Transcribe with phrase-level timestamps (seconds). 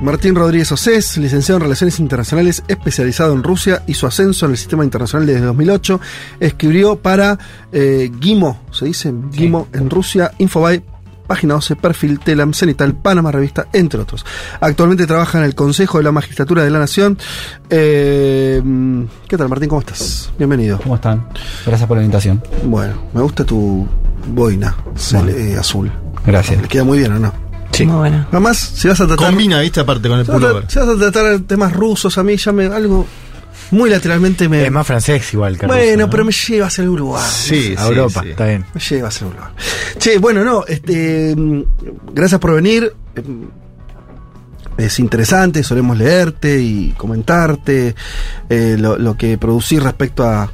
[0.00, 4.56] Martín Rodríguez Océs, licenciado en Relaciones Internacionales, especializado en Rusia y su ascenso en el
[4.58, 6.00] sistema internacional desde 2008.
[6.40, 7.38] Escribió para
[7.70, 10.82] eh, Gimo, se dice Gimo en Rusia, Infobay,
[11.26, 14.24] Página 12, Perfil, Telam, Cenital, Panamá Revista, entre otros.
[14.60, 17.18] Actualmente trabaja en el Consejo de la Magistratura de la Nación.
[17.68, 18.62] Eh,
[19.28, 19.68] ¿Qué tal, Martín?
[19.68, 20.30] ¿Cómo estás?
[20.38, 20.80] Bienvenido.
[20.82, 21.28] ¿Cómo están?
[21.66, 22.42] Gracias por la invitación.
[22.64, 23.86] Bueno, me gusta tu
[24.28, 24.74] boina
[25.12, 25.28] Bueno.
[25.28, 25.92] eh, azul.
[26.26, 26.62] Gracias.
[26.62, 27.49] Le queda muy bien, ¿o no?
[27.72, 27.86] Sí.
[27.86, 28.26] Muy bueno.
[28.30, 29.26] Además, si vas a tratar.
[29.26, 30.64] Combina, viste, aparte con el si a, pullover.
[30.68, 32.66] si vas a tratar temas rusos, a mí ya me.
[32.66, 33.06] algo
[33.72, 34.64] muy lateralmente me.
[34.66, 36.10] Es más francés igual que bueno, ruso, ¿no?
[36.10, 37.22] pero me lleva hacia el Uruguay.
[37.30, 38.30] Sí, A sí, Europa, sí.
[38.30, 38.64] está bien.
[38.74, 39.50] Me lleva hacia el Uruguay.
[39.98, 41.34] Che, bueno, no, este.
[41.36, 41.62] mm,
[42.12, 42.92] Gracias por venir.
[43.14, 43.22] Eh,
[44.76, 47.94] Es interesante, solemos leerte y comentarte
[48.48, 50.50] eh, lo, lo que producís respecto a,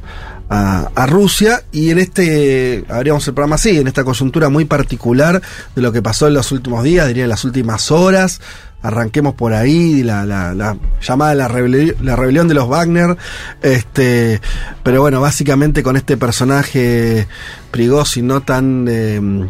[0.49, 1.63] a- Rusia.
[1.73, 5.41] Y en este, abríamos el programa así, en esta coyuntura muy particular
[5.75, 8.41] de lo que pasó en los últimos días, diría en las últimas horas.
[8.83, 13.17] Arranquemos por ahí, la, la, la llamada la, la rebelión de los Wagner.
[13.63, 14.41] Este,
[14.83, 17.27] pero bueno, básicamente con este personaje
[17.73, 19.49] Prigozhin no tan eh,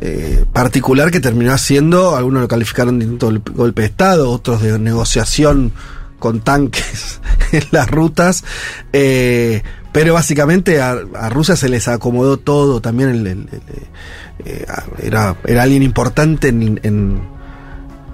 [0.00, 3.06] eh, particular que terminó haciendo, algunos lo calificaron de
[3.54, 5.72] golpe de Estado, otros de negociación
[6.18, 7.20] con tanques
[7.52, 8.44] en las rutas,
[8.92, 10.96] eh, pero básicamente a,
[11.30, 13.48] Rusia se les acomodó todo, también
[14.44, 14.66] eh,
[15.02, 17.20] era, era alguien importante en, en,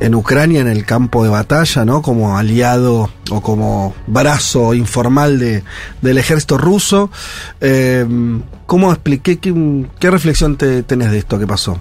[0.01, 2.03] en Ucrania en el campo de batalla, ¿no?
[2.03, 5.63] Como aliado o como brazo informal de,
[6.01, 7.11] del ejército ruso.
[7.61, 8.07] Eh,
[8.67, 9.39] ¿Cómo expliqué?
[9.39, 9.55] ¿Qué,
[9.99, 11.79] qué reflexión te, tenés de esto que pasó?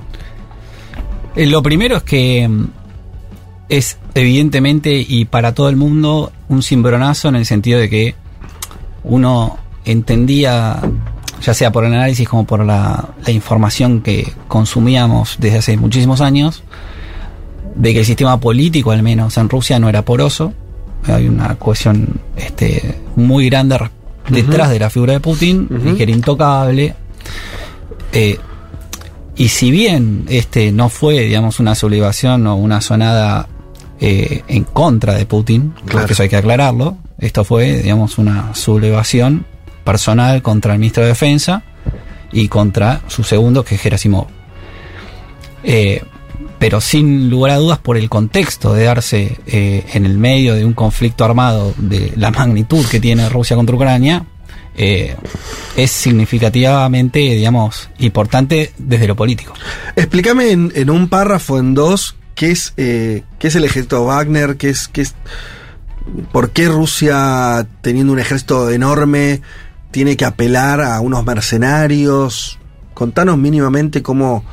[1.36, 2.66] Eh, Lo primero es que mm,
[3.70, 8.16] es evidentemente y para todo el mundo un cimbronazo en el sentido de que
[9.04, 10.80] uno entendía,
[11.42, 16.22] ya sea por el análisis como por la, la información que consumíamos desde hace muchísimos
[16.22, 16.64] años,
[17.76, 20.54] de que el sistema político, al menos en Rusia, no era poroso.
[21.08, 23.78] Hay una cohesión este, muy grande
[24.30, 26.96] detrás de la figura de Putin, y que era intocable.
[28.14, 28.38] Eh,
[29.36, 33.48] y si bien este no fue, digamos, una sublevación o una sonada
[34.00, 36.00] eh, en contra de Putin, Claro.
[36.02, 39.46] porque eso hay que aclararlo, esto fue, digamos, una sublevación
[39.84, 41.64] personal contra el ministro de Defensa
[42.32, 44.28] y contra su segundo, que es Gerasimov.
[45.64, 46.04] Eh,
[46.60, 50.66] pero sin lugar a dudas por el contexto de darse eh, en el medio de
[50.66, 54.26] un conflicto armado de la magnitud que tiene Rusia contra Ucrania,
[54.76, 55.16] eh,
[55.76, 59.54] es significativamente, digamos, importante desde lo político.
[59.96, 64.70] Explícame en, en un párrafo, en dos, qué es, qué es el ejército Wagner, qué
[64.70, 65.16] es, qué es,
[66.32, 69.42] por qué Rusia, teniendo un ejército enorme,
[69.94, 72.60] tiene que apelar a unos mercenarios.
[72.94, 74.44] Contanos mínimamente cómo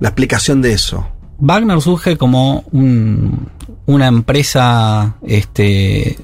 [0.00, 1.06] la explicación de eso.
[1.38, 3.48] Wagner surge como un-
[3.86, 6.18] una empresa este,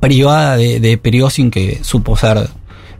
[0.00, 2.48] privada de, de Prigozhin que supo ser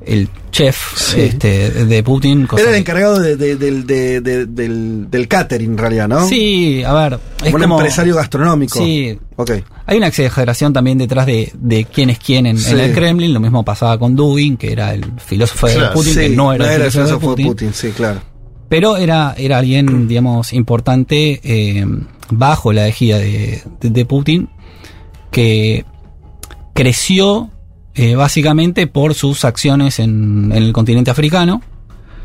[0.07, 1.21] el chef Sí.
[1.23, 2.47] este, de Putin.
[2.47, 6.09] cosa Era el que- encargado de- de- del- de- de- del, del catering, en realidad,
[6.09, 6.27] ¿no?
[6.29, 7.19] Sí, a ver.
[7.45, 8.79] Es un como, empresario gastronómico.
[8.79, 9.19] Sí.
[9.37, 9.51] Ok.
[9.87, 13.35] Hay una exageración también detrás de, de quién es quién en, el Kremlin.
[13.35, 16.75] Lo mismo pasaba con Dugin, que era el filósofo de Putin, Sí, que no era,
[16.75, 17.47] el el filósofo de filósofo de Putin.
[17.49, 18.21] Putin, sí, claro.
[18.69, 21.85] Pero era, era alguien, digamos, importante eh,
[22.31, 24.49] bajo la ejida de, de- de Putin,
[25.31, 25.85] que
[26.75, 27.51] creció
[27.97, 31.63] eh, básicamente por sus acciones en, en el continente africano,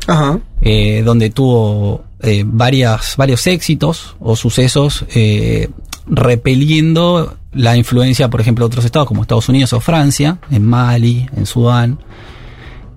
[0.06, 0.38] Ajá.
[0.60, 5.68] eh, donde tuvo eh, varias, varios éxitos o sucesos eh,
[6.06, 11.28] repeliendo la influencia, por ejemplo, de otros estados como Estados Unidos o Francia, en Mali,
[11.36, 11.98] en Sudán,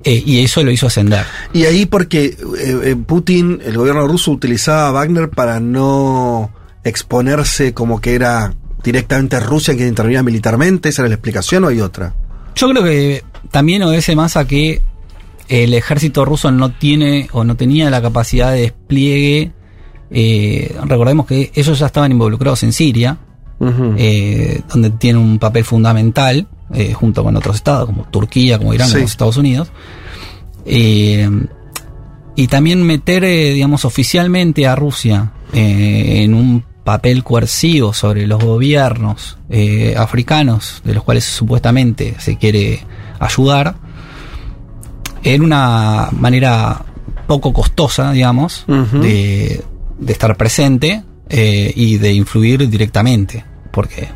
[0.03, 1.25] eh, y eso lo hizo ascender.
[1.51, 2.37] Y ahí porque eh,
[2.83, 6.51] eh, Putin, el gobierno ruso utilizaba a Wagner para no
[6.83, 8.53] exponerse como que era
[8.83, 12.13] directamente Rusia quien intervenía militarmente, ¿esa era la explicación o hay otra?
[12.55, 14.81] Yo creo que también obedece más a que
[15.47, 19.51] el ejército ruso no tiene o no tenía la capacidad de despliegue.
[20.11, 23.17] eh, recordemos que ellos ya estaban involucrados en Siria,
[23.97, 28.87] eh, donde tiene un papel fundamental, eh, junto con otros estados como Turquía, como Irán,
[28.87, 28.93] Sí.
[28.95, 29.71] como Estados Unidos.
[32.37, 39.95] Y también meter, digamos, oficialmente a Rusia en un papel coercivo sobre los gobiernos eh,
[39.97, 42.85] africanos, de los cuales supuestamente se quiere
[43.19, 43.75] ayudar,
[45.23, 46.85] en una manera
[47.27, 49.63] poco costosa, digamos, de
[50.07, 54.07] estar presente eh, y de influir directamente, porque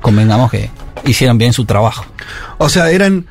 [0.00, 0.70] convengamos que
[1.04, 2.06] hicieron bien su trabajo.
[2.58, 3.26] O sea, eran.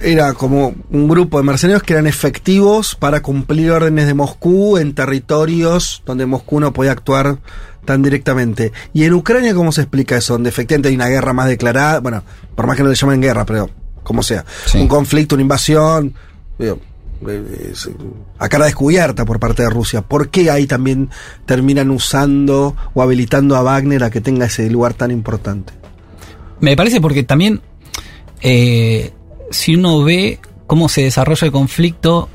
[0.00, 4.94] Era como un grupo de mercenarios que eran efectivos para cumplir órdenes de Moscú en
[4.94, 7.38] territorios donde Moscú no podía actuar
[7.86, 8.72] tan directamente.
[8.92, 10.34] ¿Y en Ucrania cómo se explica eso?
[10.34, 12.22] Donde efectivamente hay una guerra más declarada, bueno,
[12.54, 13.70] por más que no le llamen guerra, pero
[14.02, 14.78] como sea, Sí.
[14.78, 16.14] un conflicto, una invasión,
[16.58, 16.78] digo,
[18.38, 20.02] a cara descubierta por parte de Rusia.
[20.02, 21.08] ¿Por qué ahí también
[21.46, 25.72] terminan usando o habilitando a Wagner a que tenga ese lugar tan importante?
[26.60, 27.62] Me parece porque también,
[28.42, 29.12] eh,
[29.50, 32.28] si uno ve cómo se desarrolla el conflicto,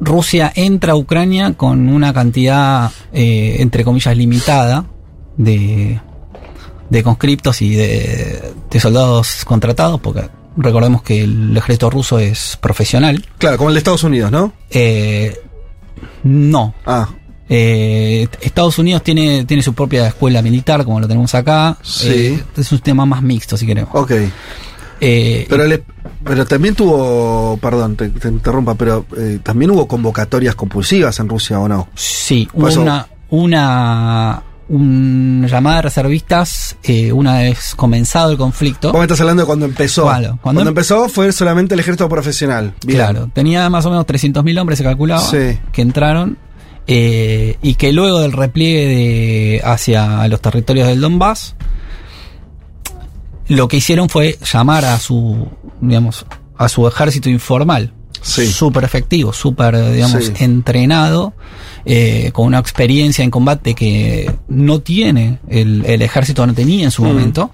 [0.00, 4.84] Rusia entra a Ucrania con una cantidad, eh, entre comillas, limitada
[5.36, 6.00] de,
[6.90, 13.24] de conscriptos y de, de soldados contratados, porque recordemos que el ejército ruso es profesional.
[13.38, 14.52] Claro, como el de Estados Unidos, ¿no?
[14.70, 15.38] Eh,
[16.24, 17.08] no, Ah,
[17.48, 21.76] eh, Estados Unidos tiene, tiene su propia escuela militar, como lo tenemos acá.
[21.82, 22.08] Sí.
[22.08, 23.90] Eh, es un tema más mixto, si queremos.
[23.94, 24.12] ok.
[25.04, 25.82] Eh, Pero, le-
[26.24, 31.58] pero también tuvo, perdón, te, te interrumpa, pero eh, también hubo convocatorias compulsivas en Rusia,
[31.58, 31.88] ¿o no?
[31.96, 38.38] sí, por hubo eso- una, una, una llamada de reservistas eh, una vez comenzado el
[38.38, 38.92] conflicto.
[38.92, 40.04] Vos me estás hablando de cuando empezó.
[40.04, 42.72] Claro, cuando, cuando em- empezó fue solamente el ejército profesional.
[42.86, 42.98] Bien.
[42.98, 45.58] Claro, tenía más o menos 300.000 hombres, se calculaba, Sí.
[45.72, 46.38] que entraron.
[46.86, 51.54] eh, y que luego del repliegue de, hacia los territorios del Donbass,
[53.48, 55.48] lo que hicieron fue llamar a su,
[55.80, 57.92] digamos, a su ejército informal.
[58.20, 58.46] Sí.
[58.46, 60.32] Súper efectivo, súper, digamos, Sí.
[60.44, 61.32] entrenado,
[61.84, 66.90] eh, con una experiencia en combate que no tiene, el, el ejército no tenía en
[66.92, 67.06] su Mm.
[67.08, 67.50] momento,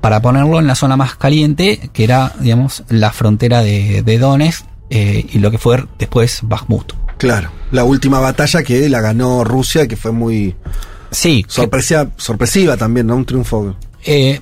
[0.00, 4.64] para ponerlo en la zona más caliente, que era, digamos, la frontera de, de Donetsk,
[4.90, 6.92] eh, y lo que fue después Bakhmut.
[7.18, 7.50] Claro.
[7.70, 10.56] La última batalla que la ganó Rusia, que fue muy
[11.10, 13.16] Sí, que- sorpresiva, sorpresiva también, ¿no?
[13.16, 13.76] Un triunfo.
[14.04, 14.40] Eh,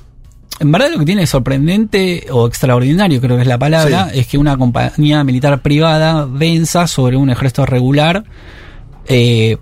[0.60, 4.20] en verdad lo que tiene sorprendente o extraordinario, creo que es la palabra, Sí.
[4.20, 8.24] es que una compañía militar privada venza sobre un ejército regular,
[9.06, 9.56] eh,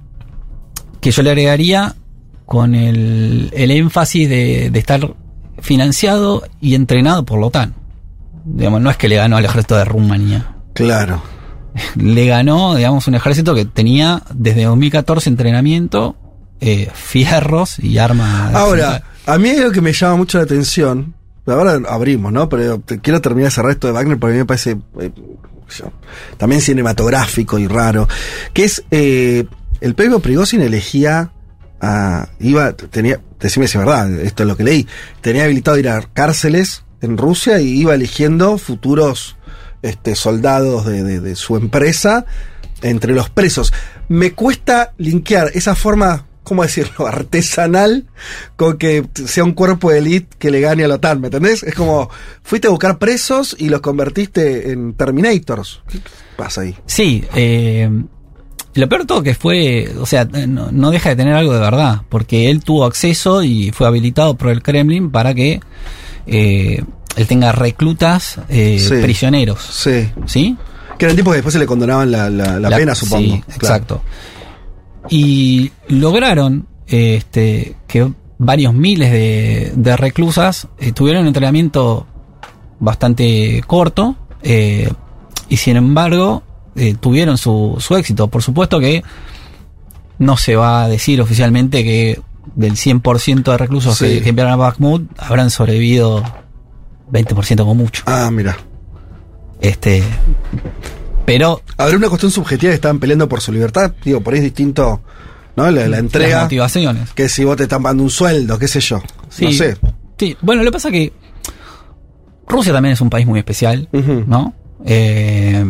[1.01, 1.95] que yo le agregaría
[2.45, 5.15] con el, el énfasis de, de estar
[5.61, 7.75] financiado y entrenado por la OTAN.
[8.45, 10.55] Digamos, no es que le ganó al ejército de Rumanía.
[10.73, 11.23] Claro.
[11.97, 16.17] Le ganó, digamos, un ejército que tenía desde 2014 entrenamiento,
[16.61, 18.55] eh, fierros y armas.
[18.55, 21.15] Ahora, a mí hay algo que me llama mucho la atención.
[21.47, 22.49] Ahora abrimos, ¿no?
[22.49, 25.11] Pero quiero terminar ese resto de Wagner porque a mí me parece eh,
[26.37, 28.09] también cinematográfico y raro.
[28.53, 29.45] Que es eh,
[29.81, 31.33] el propio Prigozhin elegía
[31.81, 32.29] a.
[32.41, 34.87] iba, tenía, decime si es verdad, esto es lo que leí.
[35.21, 39.37] Tenía habilitado ir a cárceles en Rusia y iba eligiendo futuros
[39.83, 42.27] este, soldados de, de- de su empresa
[42.83, 43.73] entre los presos.
[44.09, 48.07] Me cuesta linkear esa forma, ¿cómo decirlo?, artesanal
[48.57, 51.63] con que sea un cuerpo de élite que le gane a la OTAN, ¿me entendés?
[51.63, 52.11] Es como,
[52.43, 55.83] fuiste a buscar presos y los convertiste en Terminators.
[55.89, 56.01] ¿Qué
[56.37, 56.75] pasa ahí?
[56.87, 57.89] Sí, eh,
[58.75, 61.61] lo peor de todo que fue, o sea, no, no deja de tener algo de
[61.61, 65.61] verdad, porque él tuvo acceso y fue habilitado por el Kremlin para que
[66.27, 66.83] eh,
[67.17, 68.95] él tenga reclutas eh, Sí.
[69.03, 70.11] prisioneros, Sí.
[70.27, 70.57] ¿sí?
[70.99, 73.23] Que eran tipos que después se le condonaban la, la- la La- pena, supongo.
[73.25, 73.57] Sí, Claro.
[73.57, 74.03] exacto.
[75.11, 82.07] Y lograron este, que varios miles de, de reclusas eh, tuvieron un entrenamiento
[82.81, 84.89] bastante corto eh,
[85.49, 86.43] y sin embargo
[86.77, 88.29] eh, tuvieron su, su éxito.
[88.29, 89.03] Por supuesto que
[90.19, 92.21] no se va a decir oficialmente que
[92.55, 94.07] del 100% de reclusos Sí.
[94.07, 96.23] que, que enviaron a Bakhmut habrán sobrevivido
[97.13, 98.03] 20% como mucho.
[98.07, 98.57] Ah, mira.
[99.61, 100.03] Este,
[101.29, 103.93] pero Habrá una cuestión subjetiva que estaban peleando por su libertad.
[104.05, 105.01] Digo, por ahí es distinto,
[105.57, 105.65] ¿no?
[105.65, 106.43] La, la las entrega.
[106.43, 107.11] motivaciones.
[107.15, 109.01] Que si vos te están pagando un sueldo, qué sé yo.
[109.29, 109.77] Sí, No sé.
[110.19, 110.37] sí.
[110.43, 111.13] Bueno, lo que pasa es que
[112.47, 113.89] Rusia también es un país muy especial.
[113.93, 114.55] ¿no?
[114.85, 115.65] Eh,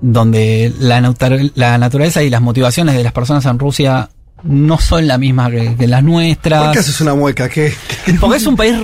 [0.00, 4.10] donde la, naturaleza y las motivaciones de las personas en Rusia
[4.42, 6.72] no son las mismas que, que las ¿Por nuestras.
[6.72, 7.48] qué haces una mueca?
[7.48, 7.72] ¿Qué?
[8.04, 8.76] qué- Porque es un país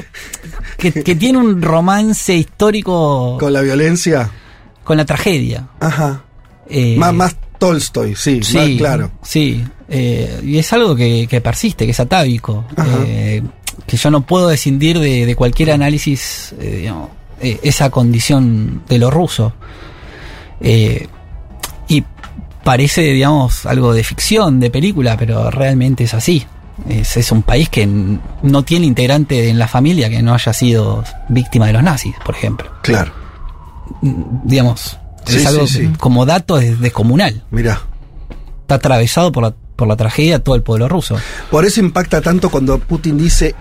[0.79, 4.31] que, que tiene un romance histórico ¿Con la violencia?
[4.85, 5.69] Con la tragedia.
[5.81, 6.23] Ajá.
[6.69, 9.11] Eh, Más, más Tolstoy, sí, Sí, más claro.
[9.23, 12.65] Sí, eh, y es algo que, que persiste, que es atávico,
[13.07, 13.43] eh,
[13.87, 17.11] que yo no puedo descindir de, de cualquier análisis, eh, digamos,
[17.41, 19.53] eh, esa condición de lo ruso.
[20.61, 21.07] Eh,
[21.89, 22.05] y
[22.65, 26.45] parece, digamos, algo de ficción, de película, pero realmente es así.
[26.89, 31.05] Es, es un país que no tiene integrante en la familia que no haya sido
[31.29, 32.69] víctima de los nazis, por ejemplo.
[32.83, 33.13] Claro.
[34.45, 35.93] Digamos, Sí, es algo sí, sí.
[35.99, 37.45] como dato es descomunal.
[37.51, 37.81] Mirá.
[38.63, 41.17] Está atravesado por la, por la tragedia todo el pueblo ruso.
[41.51, 43.55] Por eso impacta tanto cuando Putin dice,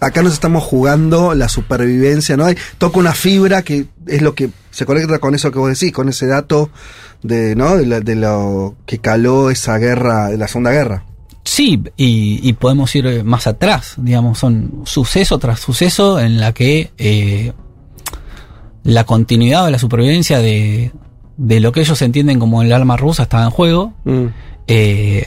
[0.00, 2.46] acá nos estamos jugando la supervivencia, ¿no?
[2.78, 6.08] Toca una fibra que es lo que se conecta con eso que vos decís, con
[6.08, 6.70] ese dato
[7.22, 7.76] de, ¿no?
[7.76, 11.04] De, la- de lo que caló esa guerra, de la Segunda Guerra.
[11.44, 16.90] Sí, y, y podemos ir más atrás, digamos, son suceso tras suceso en la que
[16.96, 17.52] eh,
[18.84, 20.92] la continuidad o la supervivencia de,
[21.36, 23.92] de lo que ellos entienden como el arma rusa estaba en juego.
[24.04, 24.26] Mm.
[24.68, 25.26] Eh,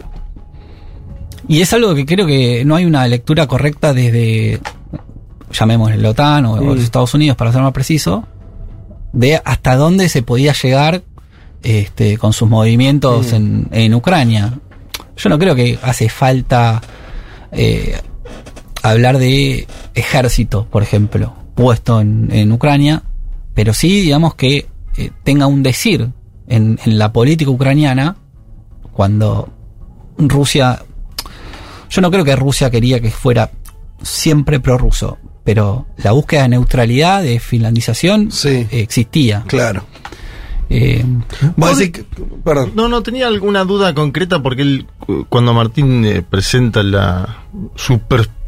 [1.48, 4.60] y es algo que creo que no hay una lectura correcta desde,
[5.52, 6.82] llamémosle la OTAN o, o los Mm.
[6.82, 8.26] Estados Unidos, para ser más preciso,
[9.14, 11.04] de hasta dónde se podía llegar
[11.64, 13.36] este, con sus movimientos Mm.
[13.36, 14.60] en, en Ucrania.
[15.16, 16.82] Yo no creo que hace falta
[17.52, 17.98] eh,
[18.84, 23.02] hablar de ejército, por ejemplo, puesto en, en Ucrania,
[23.58, 26.12] pero sí, digamos, que eh, tenga un decir
[26.48, 28.16] en, en la política ucraniana
[28.94, 29.50] cuando
[30.20, 30.84] Rusia...
[31.90, 33.50] Yo no creo que Rusia quería que fuera
[34.00, 38.68] siempre prorruso, pero la búsqueda de neutralidad, de finlandización, Sí.
[38.70, 39.44] existía.
[39.48, 39.86] Claro.
[40.70, 41.04] Eh,
[41.56, 42.74] Vos decís que- perdón.
[42.76, 47.38] No, no, tenía alguna duda concreta porque él, cu- cuando Martín eh, presenta la,
[47.76, 47.98] su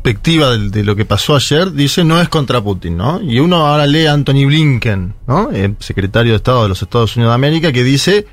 [0.10, 3.22] perspectiva de, lo que pasó ayer, dice no es contra Putin, ¿no?
[3.22, 5.50] Y uno ahora lee a Anthony Blinken, ¿no?
[5.80, 8.25] Secretario de Estado de los Estados Unidos de América, que dice,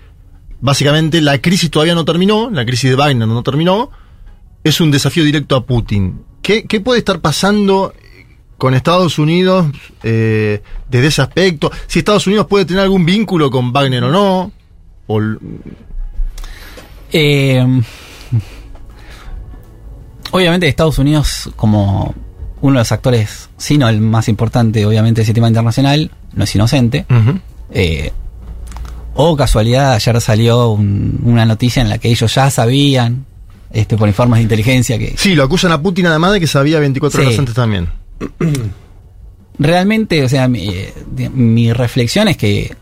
[0.60, 3.90] básicamente, la crisis todavía no terminó, la crisis de Wagner no terminó,
[4.64, 6.22] es un desafío directo a Putin.
[6.40, 7.92] ¿Qué, qué puede estar pasando
[8.56, 9.66] con Estados Unidos
[10.02, 11.70] eh, desde ese aspecto?
[11.88, 14.52] Si Estados Unidos puede tener algún vínculo con Wagner o no,
[15.08, 15.20] o
[17.12, 17.82] Eh,
[20.30, 22.14] obviamente Estados Unidos como
[22.60, 26.54] uno de los actores, si no el más importante obviamente del sistema internacional, no es
[26.54, 27.06] inocente.
[27.70, 28.12] Eh,
[29.14, 33.24] o casualidad, ayer salió un- una noticia en la que ellos ya sabían,
[33.72, 36.78] este, por informes de inteligencia, que Sí, lo acusan a Putin además de que sabía
[36.80, 37.26] 24 Sí.
[37.26, 37.88] horas antes también.
[39.58, 40.92] realmente, o sea, mi, eh,
[41.32, 42.74] mi reflexión es que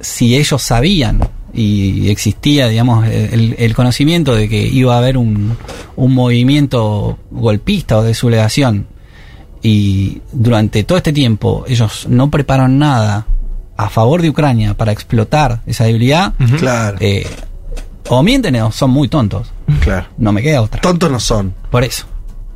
[0.00, 1.20] si ellos sabían
[1.54, 5.56] y existía, digamos, el, el conocimiento de que iba a haber un,
[5.96, 8.86] un movimiento golpista o de sublevación
[9.62, 13.26] y durante todo este tiempo ellos no prepararon nada
[13.76, 16.96] a favor de Ucrania para explotar esa debilidad, Claro.
[17.00, 17.26] eh,
[18.08, 19.52] o mienten o son muy tontos.
[19.80, 20.06] claro.
[20.18, 20.80] No me queda otra.
[20.80, 21.54] Tontos no son.
[21.70, 22.06] Por eso,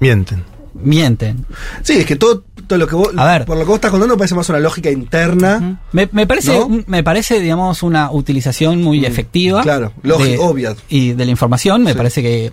[0.00, 0.42] Mienten.
[0.74, 1.46] mienten.
[1.82, 3.44] Sí, es que todo, todo lo que vos, A ver.
[3.44, 5.80] por lo que vos estás contando parece más una lógica interna.
[5.92, 6.66] Me, me parece, ¿No?
[6.66, 9.62] un- me parece, digamos, una utilización muy efectiva.
[9.62, 10.76] claro, lógico, de- obvia.
[10.88, 11.96] Y de la información, me Sí.
[11.96, 12.52] parece que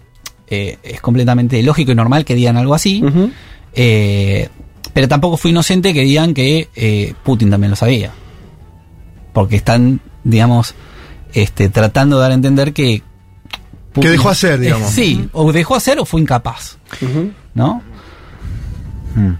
[0.50, 3.03] eh, es completamente lógico y normal que digan algo así.
[3.74, 4.50] Eh,
[4.93, 8.12] pero tampoco fue inocente que digan que eh, Putin también lo sabía.
[9.34, 10.75] Porque están, digamos,
[11.34, 13.01] este, tratando de dar a entender que.
[14.00, 14.89] Que dejó hacer, digamos.
[14.91, 16.77] sí, o dejó hacer o fue incapaz.
[17.55, 17.82] ¿no?
[19.15, 19.34] Mm.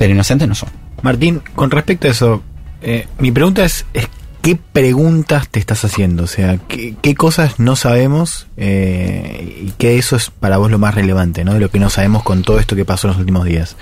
[0.00, 0.70] Pero inocentes no son.
[1.02, 2.42] Martín, con respecto a eso,
[2.80, 4.08] eh, mi pregunta es, es,
[4.40, 6.24] ¿qué preguntas te estás haciendo?
[6.24, 10.78] O sea, ¿qué, qué cosas no sabemos eh, y qué eso es para vos lo
[10.78, 11.52] más relevante, ¿no?
[11.52, 13.76] De lo que no sabemos con todo esto que pasó en los últimos días.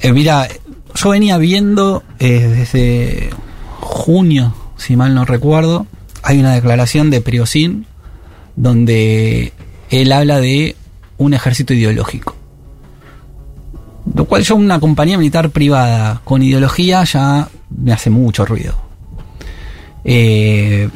[0.00, 0.48] Eh, mira,
[0.94, 3.30] yo venía viendo eh, desde
[3.80, 5.86] junio, si mal no recuerdo,
[6.22, 7.86] hay una declaración de Priosin
[8.54, 9.54] donde
[9.88, 10.76] él habla de
[11.16, 12.36] un ejército ideológico.
[14.14, 18.74] Lo cual yo una compañía militar privada con ideología ya me hace mucho ruido.
[20.04, 20.88] Eh,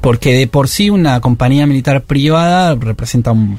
[0.00, 3.58] porque de por sí una compañía militar privada representa un,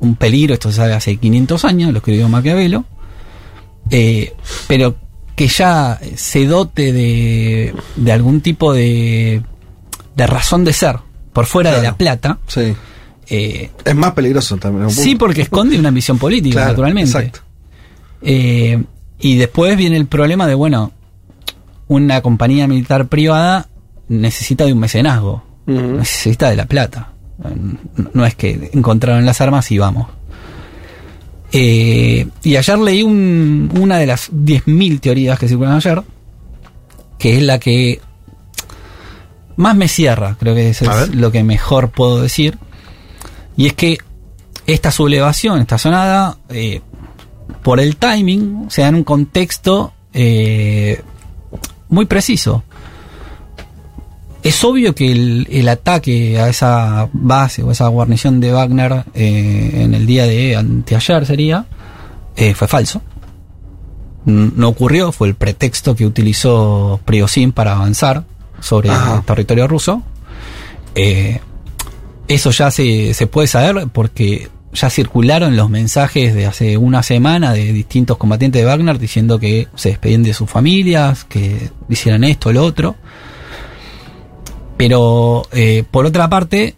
[0.00, 2.84] un peligro, esto se sabe hace 500 años, lo escribió Maquiavelo,
[3.90, 4.34] eh,
[4.68, 4.94] pero
[5.34, 9.42] que ya se dote de, de algún tipo de,
[10.14, 10.96] de razón de ser
[11.32, 12.74] por fuera de la plata, Sí.
[13.30, 14.90] eh, Es más peligroso también.
[14.90, 17.10] sí porque esconde una ambición política, Claro, naturalmente.
[17.10, 17.40] Exacto.
[18.22, 18.82] Eh,
[19.20, 20.92] y después viene el problema de, bueno,
[21.88, 23.68] una compañía militar privada
[24.08, 27.12] necesita de un mecenazgo, necesita de la plata.
[28.14, 30.08] No es que encontraron las armas y vamos.
[31.52, 36.02] Eh, y ayer leí un- una de las 10.000 teorías que circulan ayer,
[37.18, 38.00] que es la que
[39.56, 42.58] más me cierra, creo que eso es lo que mejor puedo decir.
[43.56, 43.98] Y es que
[44.66, 46.82] esta sublevación, esta sonada, eh,
[47.62, 51.02] por el timing, se da en un contexto eh,
[51.88, 52.64] muy preciso.
[54.42, 59.70] es obvio que el, el ataque a esa base o esa guarnición de Wagner eh,
[59.74, 61.66] en el día de anteayer sería,
[62.36, 63.02] eh, fue falso.
[64.24, 68.24] No ocurrió, fue el pretexto que utilizó Prigozhin para avanzar
[68.60, 69.16] sobre Ajá.
[69.16, 70.02] el territorio ruso.
[72.28, 77.52] Eso ya se, se puede saber porque ya circularon los mensajes de hace una semana
[77.52, 82.52] de distintos combatientes de Wagner diciendo que se despedían de sus familias, que hicieran esto,
[82.52, 82.96] lo otro.
[84.76, 86.76] Pero eh, por otra parte,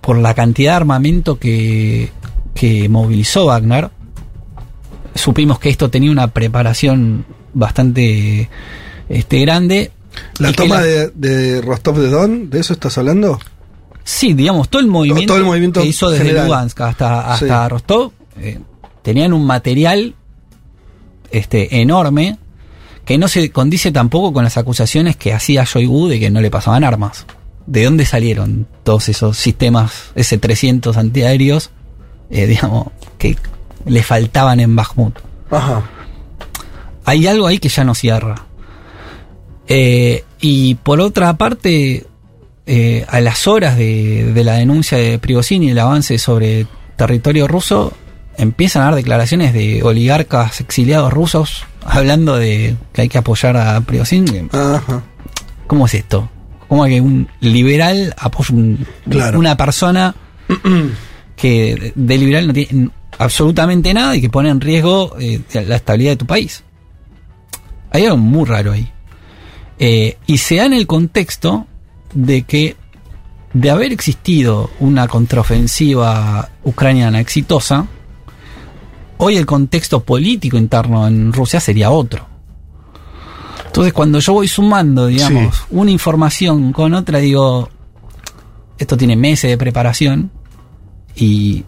[0.00, 2.10] por la cantidad de armamento que,
[2.54, 3.90] que movilizó Wagner,
[5.14, 8.50] supimos que esto tenía una preparación bastante
[9.08, 9.90] este, grande.
[10.38, 13.38] La toma la- de, de Rostov de Don, ¿de eso estás hablando?
[14.08, 16.46] Sí, digamos, todo el movimiento, todo el movimiento que hizo desde general.
[16.46, 17.68] Lugansk hasta, hasta Sí.
[17.70, 18.60] Rostov, eh,
[19.02, 20.14] tenían un material
[21.32, 22.38] este, enorme
[23.04, 26.50] que no se condice tampoco con las acusaciones que hacía Shoigu de que no le
[26.52, 27.26] pasaban armas.
[27.66, 31.70] ¿De dónde salieron todos esos sistemas S-300 antiaéreos,
[32.30, 32.86] eh, digamos,
[33.18, 33.36] que
[33.86, 35.18] le faltaban en Bakhmut?
[35.50, 35.82] Ajá.
[37.04, 38.46] hay algo ahí que ya no cierra.
[39.66, 42.06] Eh, y por otra parte,
[42.66, 47.46] eh, a las horas de, de la denuncia de Prigozhin y el avance sobre territorio
[47.46, 47.92] ruso,
[48.36, 53.80] empiezan a dar declaraciones de oligarcas exiliados rusos hablando de que hay que apoyar a
[53.80, 54.50] Prigozhin.
[54.52, 55.02] Ajá.
[55.66, 56.28] ¿Cómo es esto?
[56.68, 59.38] ¿Cómo que un liberal apoya un- Claro.
[59.38, 60.14] una persona
[61.36, 66.12] que de liberal no tiene absolutamente nada y que pone en riesgo eh, la estabilidad
[66.12, 66.62] de tu país?
[67.90, 68.90] Hay algo muy raro ahí.
[69.78, 71.66] Eh, y se da en el contexto
[72.14, 72.76] de que
[73.52, 77.86] de haber existido una contraofensiva ucraniana exitosa,
[79.18, 82.26] hoy el contexto político interno en Rusia sería otro.
[83.66, 85.62] Entonces cuando yo voy sumando, digamos, Sí.
[85.70, 87.68] una información con otra, digo,
[88.78, 90.30] esto tiene meses de preparación
[91.14, 91.64] y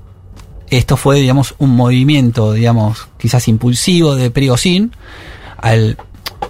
[0.71, 4.93] esto fue, digamos, un movimiento, digamos, quizás impulsivo de Prigozhin,
[5.57, 5.97] al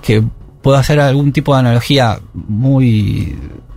[0.03, 0.25] que
[0.69, 3.35] puedo hacer algún tipo de analogía muy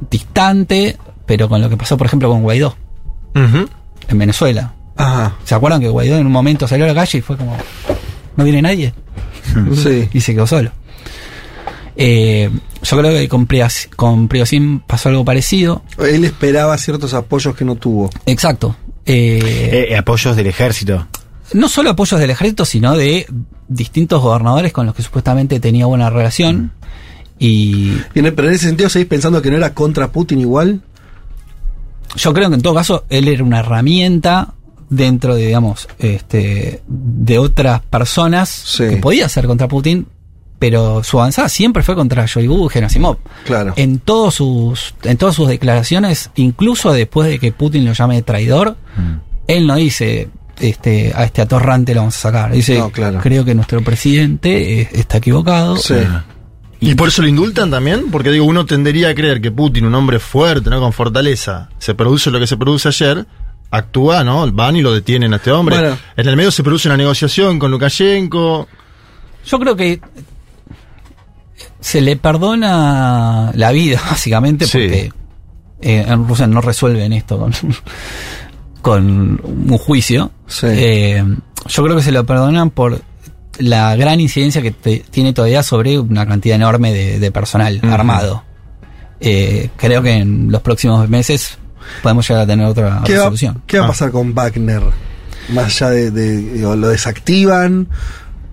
[0.10, 2.76] distante, pero con lo que pasó, por ejemplo, con Guaidó
[3.34, 4.74] en Venezuela.
[4.98, 5.38] Ajá.
[5.46, 7.56] ¿Se acuerdan que Guaidó en un momento salió a la calle y fue como,
[8.36, 8.94] no viene nadie?
[9.74, 10.10] Sí.
[10.12, 10.70] y se quedó solo.
[11.96, 12.50] Eh,
[12.84, 14.28] yo creo que con, Prias- con
[14.86, 15.84] pasó algo parecido.
[15.98, 18.10] Él esperaba ciertos apoyos que no tuvo.
[18.26, 18.76] Exacto.
[19.06, 21.08] Eh, Eh, apoyos del ejército.
[21.54, 23.26] No solo apoyos del ejército, sino de
[23.68, 26.72] distintos gobernadores con los que supuestamente tenía buena relación.
[27.40, 30.82] Y Y en- pero en ese sentido, ¿seguís pensando que no era contra Putin igual?
[32.16, 34.54] yo creo que en todo caso él era una herramienta
[34.90, 38.90] dentro de, digamos, este, de otras personas Sí.
[38.90, 40.08] que podía ser contra Putin,
[40.60, 43.18] pero su avanzada siempre fue contra Shoigu y Gerasimov.
[43.46, 43.74] Claro.
[43.78, 48.76] En todos sus, en todas sus declaraciones, incluso después de que Putin lo llame traidor,
[49.48, 50.28] él no dice
[50.62, 52.52] este, a este atorrante lo vamos a sacar.
[52.52, 53.20] Dice, No, claro.
[53.22, 55.76] creo que nuestro presidente eh, está equivocado.
[55.78, 55.96] Sí.
[56.80, 58.10] ¿Y por eso lo indultan también?
[58.12, 60.80] Porque digo, uno tendería a creer que Putin, un hombre fuerte, ¿no?
[60.80, 63.26] Con fortaleza, se produce lo que se produce ayer,
[63.70, 64.52] actúa, ¿no?
[64.52, 65.78] Van y lo detienen a este hombre.
[65.80, 65.98] Bueno.
[66.18, 68.68] En el medio se produce una negociación con Lukashenko.
[69.46, 70.02] Yo creo que
[71.80, 74.80] se le perdona la vida, básicamente, Sí.
[74.80, 75.12] porque
[75.82, 77.54] eh, en Rusia no resuelven esto con,
[78.82, 80.32] con un juicio.
[80.48, 80.68] Sí.
[80.70, 81.24] Eh,
[81.68, 83.02] yo creo que se lo perdonan por
[83.60, 88.44] la gran incidencia que te- tiene todavía sobre una cantidad enorme de, de personal armado.
[89.20, 91.58] Eh, creo que en los próximos meses
[92.02, 93.62] podemos llegar a tener otra ¿Qué va, resolución.
[93.68, 93.92] qué va a Ah.
[93.92, 94.82] pasar con Wagner?
[95.54, 97.88] Más allá de, de- digo, lo desactivan,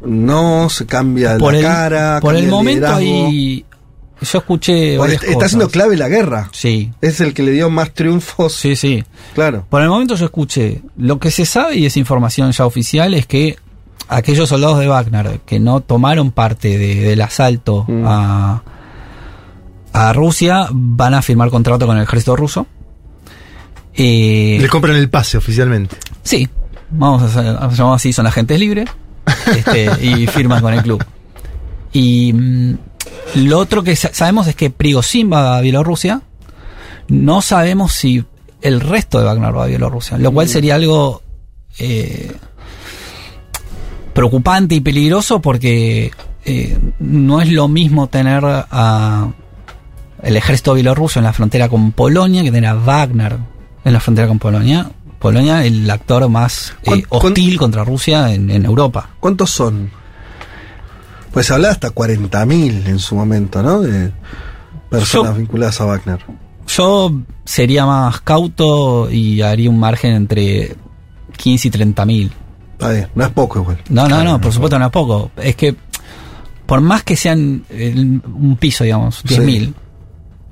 [0.04, 2.18] no, se cambia por la el, cara.
[2.20, 3.26] por el momento liderazgo.
[3.28, 3.64] ahí
[4.20, 5.68] yo escuché Bueno, está, cosas.
[5.68, 6.48] clave la guerra.
[6.52, 8.52] Sí, Es el que le dio más triunfos.
[8.54, 9.04] sí, sí.
[9.34, 9.64] Claro.
[9.68, 13.26] Por el momento yo escuché, lo que se sabe y es información ya oficial es
[13.26, 13.56] que
[14.08, 18.04] aquellos soldados de Wagner que no tomaron parte de- del asalto Mm.
[18.06, 18.62] a,
[19.92, 22.66] a Rusia van a firmar contrato con el ejército ruso.
[23.94, 25.96] Eh, Le compran el pase oficialmente.
[26.22, 26.48] sí,
[26.90, 28.88] vamos a, a llamar así, son agentes libres
[29.56, 31.04] este, y firman con el club.
[31.92, 32.74] Y mm,
[33.34, 36.22] lo otro que sa- sabemos es que Prigozhin va a Bielorrusia.
[37.08, 38.24] No sabemos si
[38.60, 41.22] el resto de Wagner va a Bielorrusia, lo cual sería algo
[41.78, 42.32] eh,
[44.12, 46.10] preocupante y peligroso porque
[46.44, 49.28] eh, no es lo mismo tener a
[50.22, 53.38] el ejército bielorruso en la frontera con Polonia que tener a Wagner
[53.84, 54.90] en la frontera con Polonia.
[55.20, 59.10] Polonia, el actor más eh, ¿Cuán- cuán- hostil contra Rusia en, en Europa.
[59.20, 59.90] ¿Cuántos son?
[61.32, 63.80] Pues se hablaba hasta 40.000 en su momento, ¿no?
[63.80, 64.12] De-
[64.90, 66.18] personas Yo- vinculadas a Wagner.
[66.66, 67.12] Yo
[67.44, 70.76] sería más cauto y haría un margen entre
[71.36, 72.32] 15 y 30 mil.
[72.72, 73.78] Está bien, no es poco igual.
[73.88, 75.30] No, no, no, por supuesto no es poco.
[75.36, 75.74] Es que
[76.66, 79.74] por más que sean el- un piso, digamos, 10 mil,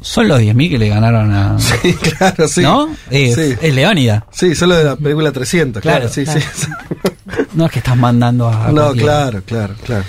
[0.01, 1.59] son los 10 mil que le ganaron a...
[1.61, 2.63] Sí, claro, sí.
[2.63, 2.89] ¿No?
[3.11, 3.55] Es, sí.
[3.61, 4.27] es Leónida.
[4.33, 6.41] Sí, solo de la película 300, claro, Claro, sí, claro.
[6.55, 6.67] sí.
[7.55, 8.69] No es que estás mandando a...
[8.73, 9.07] No, cualquiera.
[9.15, 10.05] claro, claro, claro.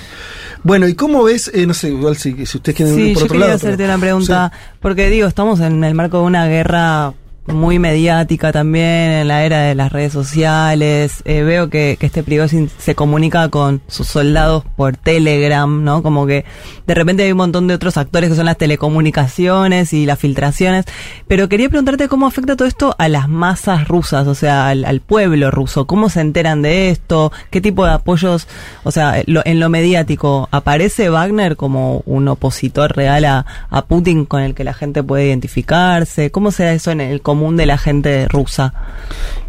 [0.68, 1.50] Bueno, ¿y cómo ves?
[1.54, 3.56] eh, no sé, igual si, si ustedes quieren Sí, por yo otro quería lado.
[3.56, 4.52] hacerte pero- una pregunta,
[4.82, 7.14] porque digo, estamos en el marco de una guerra
[7.48, 11.22] muy mediática también, en la era de las redes sociales.
[11.26, 16.04] Eh, veo que, este Prigozhin se comunica con sus soldados por Telegram, ¿no?
[16.04, 16.46] Como que
[16.86, 20.86] de repente hay un montón de otros actores que son las telecomunicaciones y las filtraciones.
[21.28, 25.52] Pero quería preguntarte cómo afecta todo esto a las masas rusas, o sea, al, pueblo
[25.52, 25.88] ruso.
[25.88, 27.32] ¿Cómo se enteran de esto?
[27.50, 28.48] ¿Qué tipo de apoyos,
[28.84, 33.46] o sea, lo- en lo mediático, aparece Wagner como un opositor real a,
[33.88, 36.30] Putin con el que la gente puede identificarse?
[36.32, 37.22] ¿Cómo se eso en el
[37.58, 38.74] de la gente rusa?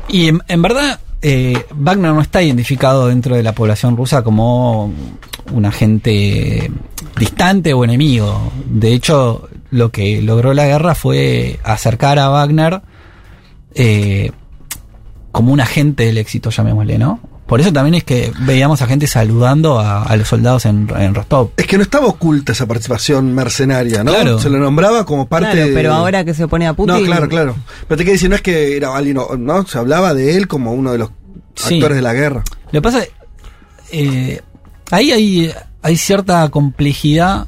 [0.09, 4.93] Y en, en verdad, eh, Wagner no está identificado dentro de la población rusa como
[5.53, 6.71] un agente
[7.19, 8.53] distante o enemigo.
[8.67, 12.83] De hecho, lo que logró la guerra fue acercar a Wagner
[13.75, 14.31] eh,
[15.33, 17.21] como un agente del éxito, llamémosle, ¿no?
[17.49, 21.15] Por eso también es que veíamos a gente saludando a, a los soldados en, en
[21.15, 21.51] Rostov.
[21.57, 24.13] Es que no estaba oculta esa participación mercenaria, ¿no?
[24.13, 24.39] Claro.
[24.39, 26.95] Se lo nombraba como parte Claro, de- pero ahora que se opone a Putin...
[26.97, 27.57] No, claro, claro.
[27.89, 29.67] Pero te quiero decir, no es que era alguien, ¿no?
[29.67, 31.11] Se hablaba de él como uno de los
[31.55, 31.75] Sí.
[31.77, 32.45] actores de la guerra.
[32.67, 33.11] Lo que pasa es
[33.91, 34.41] eh,
[34.91, 37.47] ahí hay, hay cierta complejidad.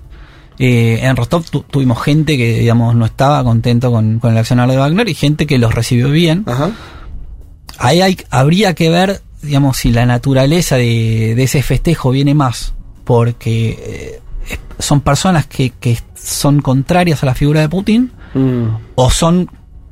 [0.59, 4.69] Eh, en Rostov tu- tuvimos gente que, digamos, no estaba contento con, con el accionar
[4.71, 6.45] de Wagner y gente que los recibió bien.
[6.47, 6.71] Ajá.
[7.79, 12.75] Ahí hay, habría que ver, digamos, si la naturaleza de, de ese festejo viene más
[13.05, 18.77] porque eh, son personas que, que son contrarias a la figura de Putin Mm.
[18.95, 19.51] o son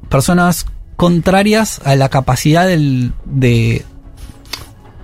[0.08, 3.84] personas contrarias a la capacidad del, de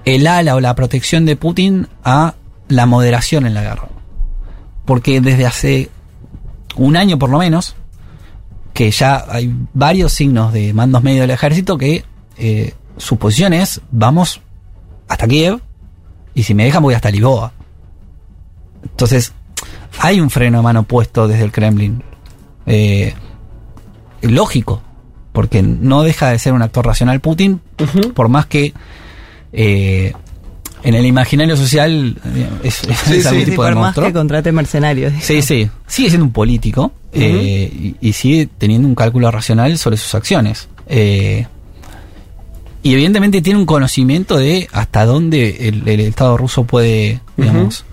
[0.04, 2.34] el ala o la protección de Putin a
[2.68, 3.88] la moderación en la guerra.
[4.84, 5.90] Porque desde hace
[6.76, 7.74] un año por lo menos,
[8.72, 12.04] que ya hay varios signos de mandos medios del ejército que
[12.36, 14.40] eh, su posición es vamos
[15.08, 15.60] hasta Kiev
[16.34, 17.52] y si me dejan voy hasta Lisboa.
[18.82, 19.32] Entonces,
[20.00, 22.02] hay un freno de mano puesto desde el Kremlin.
[22.66, 23.14] Eh,
[24.22, 24.82] lógico,
[25.32, 27.60] porque no deja de ser un actor racional Putin,
[28.14, 28.72] por más que
[29.52, 30.12] eh,
[30.82, 34.06] en el imaginario social eh, es, es Sí, algún sí, tipo por de más monstruo.
[34.06, 35.12] que contrate mercenarios.
[35.20, 39.96] Sí, sí, sigue siendo un político eh, y, y sigue teniendo un cálculo racional sobre
[39.96, 40.68] sus acciones.
[40.86, 41.46] Eh,
[42.84, 47.84] y evidentemente tiene un conocimiento de hasta dónde el, el Estado ruso puede, digamos...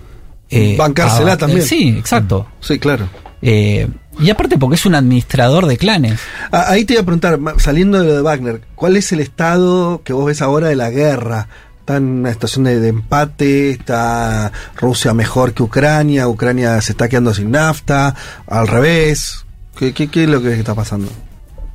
[0.50, 1.62] eh, Bancársela abater- también.
[1.62, 2.46] Sí, exacto.
[2.60, 3.08] Sí, claro.
[3.40, 3.88] Eh,
[4.20, 6.20] y aparte porque es un administrador de clanes.
[6.52, 10.02] Ah, ahí te iba a preguntar, saliendo de lo de Wagner, ¿cuál es el estado
[10.04, 11.48] que vos ves ahora de la guerra?
[11.80, 13.70] ¿Está en una situación de, de empate?
[13.70, 16.28] ¿Está Rusia mejor que Ucrania?
[16.28, 18.14] ¿Ucrania se está quedando sin nafta?
[18.46, 19.44] ¿Al revés?
[19.76, 21.08] ¿Qué, qué, qué es lo que está pasando?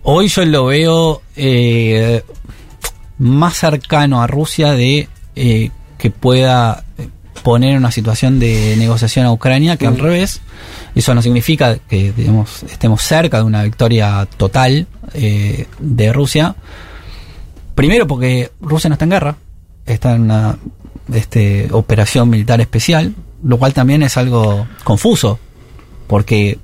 [0.04, 2.24] Hoy yo lo veo eh,
[3.18, 7.10] más cercano a Rusia de eh, que pueda eh,
[7.44, 10.42] poner en una situación de negociación a Ucrania que al revés.
[10.96, 16.56] Eso no significa que digamos, estemos cerca de una victoria total eh, de Rusia.
[17.76, 19.36] Primero porque Rusia no está en guerra,
[19.86, 20.58] está en una
[21.14, 25.40] este, operación militar especial, lo cual también es algo confuso,
[26.08, 26.58] porque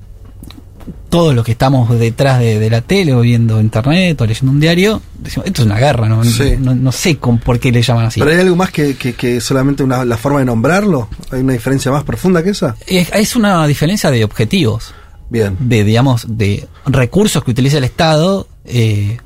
[1.08, 4.60] todos los que estamos detrás de, de la tele o viendo internet o leyendo un
[4.60, 6.54] diario, decimos, esto es una guerra, no, Sí.
[6.58, 8.20] no, no sé con, por qué le llaman así.
[8.20, 11.08] ¿Pero hay algo más que, que- que solamente una, la forma de nombrarlo?
[11.30, 12.76] ¿Hay una diferencia más profunda que esa?
[12.86, 14.92] Es, es una diferencia de objetivos,
[15.30, 15.56] Bien.
[15.60, 19.18] de, digamos, de recursos que utiliza el Estado eh,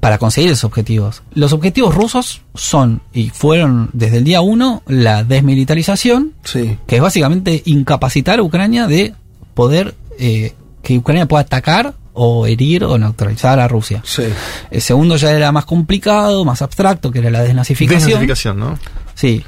[0.00, 1.22] para conseguir esos objetivos.
[1.34, 6.78] Los objetivos rusos son, y fueron desde el día uno, la desmilitarización, Sí.
[6.86, 9.14] que es básicamente incapacitar a Ucrania de
[9.54, 14.02] poder eh, que Ucrania pueda atacar o herir o neutralizar a Rusia.
[14.04, 14.24] Sí.
[14.70, 18.00] El segundo ya era más complicado, más abstracto, que era la desnazificación.
[18.04, 18.78] Desnazificación, ¿no?
[19.14, 19.44] Sí.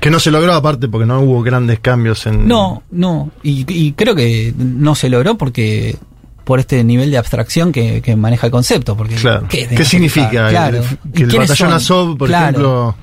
[0.00, 2.46] Que no se logró aparte porque no hubo grandes cambios en...
[2.48, 3.30] No, no.
[3.42, 5.96] Y, y creo que no se logró porque
[6.44, 8.96] por este nivel de abstracción que, que maneja el concepto.
[8.96, 9.46] Porque, Claro.
[9.48, 10.48] ¿qué, ¿Qué, significa?
[10.50, 10.78] Claro.
[10.78, 11.72] El- ¿Y que el batallón?
[11.72, 12.44] Azov, por Claro.
[12.48, 12.96] ejemplo...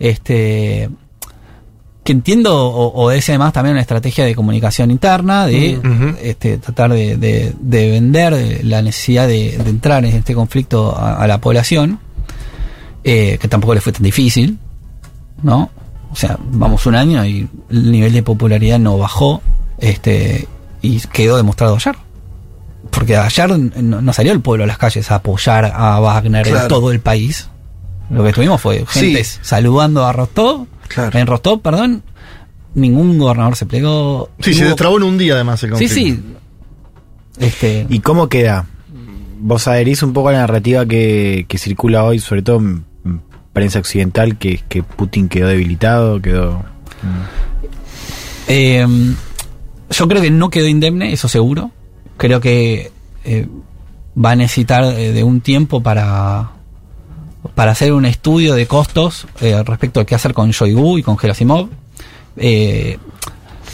[0.00, 0.88] Este.
[2.08, 5.78] Que entiendo o- obedece además también una estrategia de comunicación interna, de
[6.22, 11.22] este, tratar de, de- de vender la necesidad de, de entrar en este conflicto a,
[11.22, 11.98] a la población,
[13.04, 14.58] eh, que tampoco le fue tan difícil,
[15.42, 15.68] ¿no?
[16.10, 19.42] O sea, vamos un año y el nivel de popularidad no bajó,
[19.76, 20.48] este,
[20.80, 21.94] Y quedó demostrado ayer.
[22.90, 23.50] Porque ayer
[23.82, 26.62] no, no salió el pueblo a las calles a apoyar a Wagner Claro.
[26.62, 27.50] en todo el país.
[28.08, 29.38] Lo que tuvimos fue gente Sí.
[29.42, 30.66] saludando a Rostov.
[30.88, 31.18] Claro.
[31.18, 32.02] En Rostov, perdón,
[32.74, 34.30] ningún gobernador se plegó.
[34.40, 35.94] Sí, se destrabó en un día además el Sí, conflicto.
[35.94, 37.44] sí.
[37.46, 38.66] Este, ¿Y cómo queda?
[39.40, 43.20] Vos adherís un poco a la narrativa que, que circula hoy, sobre todo en en
[43.52, 46.64] prensa occidental, que, que Putin quedó debilitado, quedó...
[48.48, 48.86] Eh,
[49.90, 51.70] yo creo que no quedó indemne, eso seguro.
[52.16, 52.90] Creo que
[53.24, 53.46] eh,
[54.22, 56.52] va a necesitar eh, de un tiempo para,
[57.54, 61.16] para hacer un estudio de costos eh, respecto a qué hacer con Shoigu y con
[61.18, 61.68] Gerasimov.
[62.36, 62.98] Eh,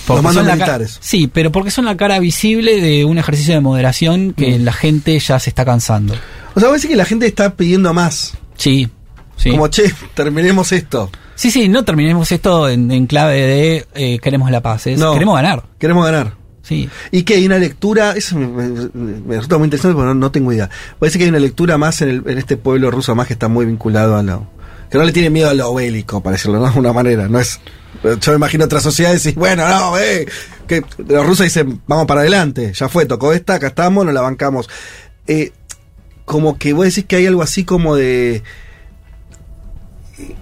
[0.06, 0.88] porque Los mandos son la.
[1.00, 5.18] Sí, pero porque son la cara visible de un ejercicio de moderación que la gente
[5.18, 6.14] ya se está cansando.
[6.54, 8.34] O sea, parece que la gente está pidiendo más.
[8.56, 8.88] Sí,
[9.36, 9.50] sí.
[9.50, 11.10] Como, che, terminemos esto.
[11.36, 15.12] Sí, sí, no terminemos esto en, en clave de eh, queremos la paz, es No.
[15.14, 15.64] queremos ganar.
[15.78, 16.34] Queremos ganar.
[16.64, 16.88] Sí.
[17.12, 20.32] Y que hay una lectura, eso me, me- me resulta muy interesante porque no, no
[20.32, 20.68] tengo idea.
[20.98, 23.46] Parece que hay una lectura más en, el- en este pueblo ruso más que está
[23.48, 24.48] muy vinculado a lo...
[24.90, 26.62] Que no le tiene miedo a lo bélico, para decirlo ¿no?
[26.62, 27.28] de alguna manera.
[27.28, 27.60] No es...
[28.02, 30.26] Yo me imagino otras sociedades y bueno, no, eh,
[30.66, 34.20] que los rusos dicen, vamos para adelante, ya fue, tocó esta, acá estamos, nos la
[34.20, 34.68] bancamos.
[35.26, 35.52] Eh,
[36.24, 38.42] como que vos decís que hay algo así como de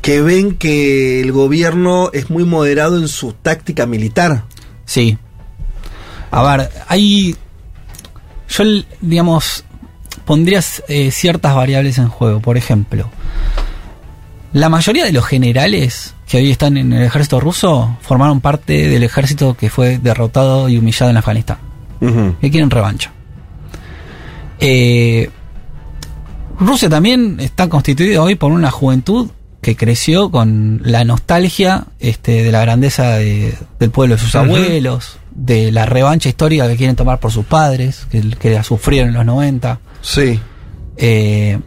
[0.03, 4.45] que ven que el gobierno es muy moderado en su táctica militar.
[4.85, 5.19] Sí.
[6.33, 7.37] A ver, hay.
[8.49, 8.65] Yo,
[9.01, 9.65] digamos,
[10.25, 12.41] pondría eh, ciertas variables en juego.
[12.41, 13.09] Por ejemplo,
[14.53, 19.03] la mayoría de los generales que hoy están en el ejército ruso formaron parte del
[19.03, 21.59] ejército que fue derrotado y humillado en Afganistán.
[22.41, 23.13] Que quieren revancha.
[24.61, 25.31] Eh,
[26.59, 32.53] Rusia también está constituida hoy por una juventud que creció con la nostalgia este, de
[32.53, 37.19] la grandeza de- del pueblo de sus abuelos, de la revancha histórica que quieren tomar
[37.21, 39.81] por sus padres, que, que la sufrieron en los 90.
[40.01, 40.39] Sí.
[40.97, 41.59] Eh,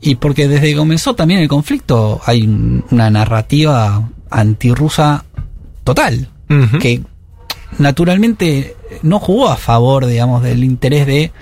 [0.00, 5.24] y porque desde que comenzó también el conflicto hay un- una narrativa antirrusa
[5.84, 6.28] total,
[6.80, 7.02] que
[7.78, 11.32] naturalmente no jugó a favor, digamos, del interés de,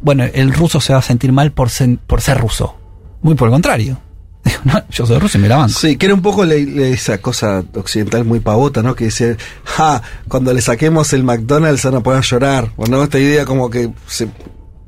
[0.00, 2.76] bueno, el ruso se va a sentir mal por ser, por ser ruso.
[3.22, 3.98] Muy por el contrario.
[4.64, 5.72] No, yo soy ruso y me la banco.
[5.78, 8.94] Sí, que era un poco la- la- esa cosa occidental muy pavota, ¿no?
[8.94, 12.70] Que dice, ja, cuando le saquemos el McDonald's van a poder llorar.
[12.76, 14.28] Bueno, esta idea como que, se-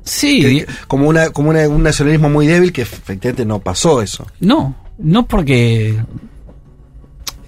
[0.03, 4.25] Sí, que- como una como una- un nacionalismo muy débil que efectivamente no pasó eso.
[4.39, 5.99] No, no porque,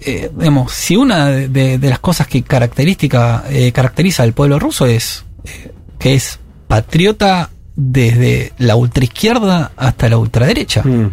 [0.00, 4.58] eh, digamos, si una de, de- de las cosas que característica, eh, caracteriza al pueblo
[4.58, 11.12] ruso es eh, que es patriota desde la ultraizquierda hasta la ultraderecha, Mm.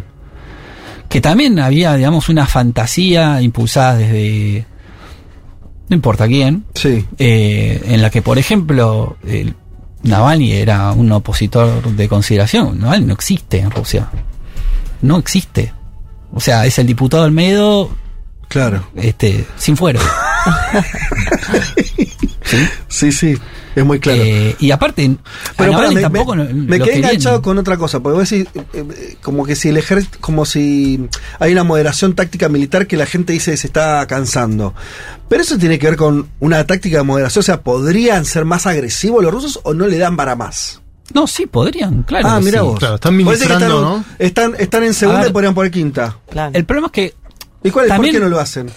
[1.08, 4.66] Que también había, digamos, una fantasía impulsada desde,
[5.88, 7.04] no importa quién, Sí.
[7.18, 9.54] eh, en la que, por ejemplo, el
[10.02, 12.80] Navalny era un opositor de consideración.
[12.80, 14.08] Navalny no existe en Rusia.
[15.02, 15.72] No existe.
[16.32, 17.90] O sea, es el diputado del medio
[18.48, 18.86] Claro.
[18.96, 20.00] este, sin fuero.
[22.88, 23.36] Sí, sí.
[23.76, 24.20] Es muy claro.
[24.20, 25.16] Eh, y aparte,
[25.56, 28.48] Pero me, tampoco me- lo- me lo quedé enganchado con otra cosa, porque vos decís,
[28.54, 31.08] eh, eh, como que si el ejército, como si
[31.38, 34.74] hay una moderación táctica militar que la gente dice se está cansando.
[35.28, 38.66] Pero eso tiene que ver con una táctica de moderación, o sea, ¿podrían ser más
[38.66, 40.80] agresivos los rusos o no le dan para más?
[41.14, 42.28] No, sí, podrían, claro.
[42.28, 42.66] ah, mira sí.
[42.66, 42.78] vos.
[42.78, 44.04] Claro, están Parece que ministrando, están, ¿no?
[44.18, 45.30] Están, están en segunda ver.
[45.30, 46.16] y podrían poner quinta.
[46.30, 46.50] Claro.
[46.54, 47.14] El problema es que
[47.62, 48.70] ¿Y cuál es por qué no lo hacen?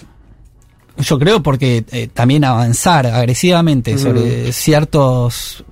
[1.02, 5.64] Yo creo porque eh, también avanzar agresivamente sobre ciertos,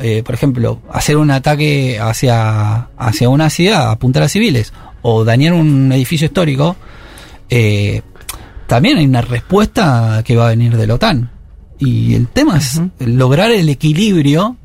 [0.00, 5.52] eh, por ejemplo, hacer un ataque hacia, hacia una ciudad, apuntar a civiles o dañar
[5.52, 6.76] un edificio histórico,
[7.50, 8.02] eh,
[8.66, 11.30] también hay una respuesta que va a venir de la OTAN.
[11.78, 14.56] Y el tema es lograr el equilibrio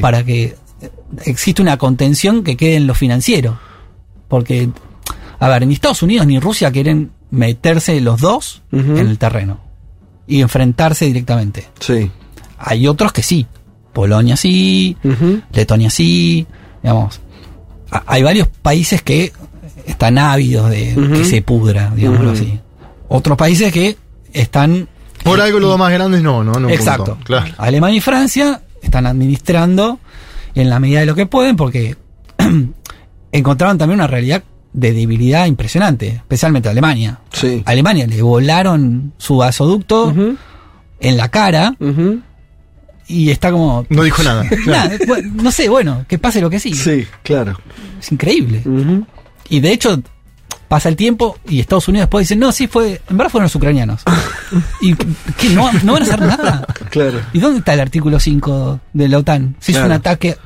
[0.00, 0.56] para que
[1.24, 3.58] exista una contención que quede en lo financiero.
[4.28, 4.70] Porque,
[5.38, 9.58] a ver, ni Estados Unidos ni Rusia quieren meterse los dos en el terreno
[10.28, 11.66] y enfrentarse directamente.
[11.80, 12.10] Sí.
[12.58, 13.46] Hay otros que sí.
[13.92, 14.96] Polonia sí.
[15.52, 16.46] Letonia sí,
[16.82, 17.20] digamos.
[18.06, 19.32] Hay varios países que
[19.86, 22.60] están ávidos de que se pudra, digámoslo así.
[23.08, 23.96] Otros países que
[24.32, 24.88] están
[25.24, 26.68] Por algo los dos más grandes no, ¿no?
[26.68, 27.16] Exacto.
[27.16, 27.24] punto.
[27.24, 27.52] Claro.
[27.56, 29.98] Alemania y Francia están administrando
[30.54, 31.96] en la medida de lo que pueden porque
[33.32, 34.42] encontraron también una realidad
[34.72, 37.20] de debilidad impresionante, especialmente Alemania.
[37.32, 37.62] Sí.
[37.66, 40.14] A Alemania le volaron su gasoducto
[41.00, 41.74] en la cara
[43.06, 43.86] y está como...
[43.88, 44.44] No dijo nada.
[45.34, 46.74] No sé, bueno, que pase lo que sí.
[46.74, 47.58] Sí, claro.
[48.00, 48.62] Es increíble.
[49.48, 50.02] Y de hecho,
[50.68, 53.54] pasa el tiempo y Estados Unidos después dice, no, sí, fue, en verdad fueron los
[53.54, 54.02] ucranianos.
[54.80, 55.50] ¿Y qué?
[55.50, 56.66] ¿No, no van a hacer nada?
[56.90, 57.20] Claro.
[57.34, 59.56] ¿Y dónde está el artículo 5 de la OTAN?
[59.60, 60.36] Si es un ataque.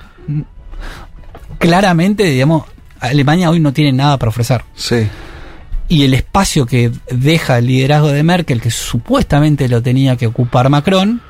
[1.58, 2.64] Claramente, digamos,
[3.00, 4.62] Alemania hoy no tiene nada para ofrecer.
[4.74, 5.06] Sí.
[5.88, 10.68] Y el espacio que deja el liderazgo de Merkel, que supuestamente lo tenía que ocupar
[10.68, 11.20] Macron,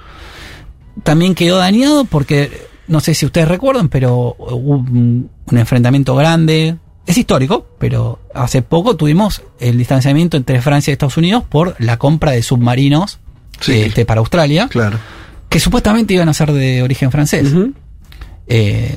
[1.03, 6.77] también quedó dañado porque, no sé si ustedes recuerdan, pero hubo un, un enfrentamiento grande.
[7.07, 11.99] Es histórico, pero hace poco tuvimos el distanciamiento entre Francia y Estados Unidos por la
[11.99, 13.19] compra de submarinos
[13.61, 13.73] Sí.
[13.83, 14.99] este, para Australia, Claro.
[15.49, 17.49] que supuestamente iban a ser de origen francés.
[18.49, 18.97] Eh,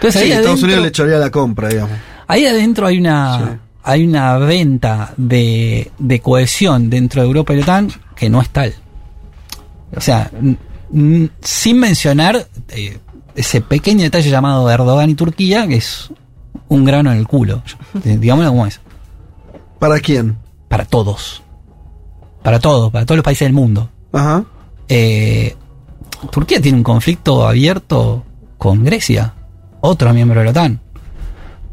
[0.00, 1.96] entonces Sí, ahí Estados adentro- Unidos le chorea la compra, digamos.
[2.26, 3.58] Ahí adentro hay una, Sí.
[3.82, 8.48] hay una venta de, de cohesión dentro de Europa y la OTAN que no es
[8.50, 8.74] tal.
[9.96, 10.30] O sea,
[11.42, 12.98] sin mencionar eh,
[13.34, 16.10] ese pequeño detalle llamado Erdogan y Turquía, que es
[16.68, 17.62] un grano en el culo.
[18.04, 18.80] Eh, Digámoslo como es.
[19.78, 20.36] ¿Para quién?
[20.68, 21.42] Para todos.
[22.42, 23.90] Para todos, para todos los países del mundo.
[24.12, 24.44] Ajá.
[24.88, 25.56] Eh,
[26.30, 28.24] Turquía tiene un conflicto abierto
[28.58, 29.34] con Grecia,
[29.80, 30.80] otro miembro de la OTAN.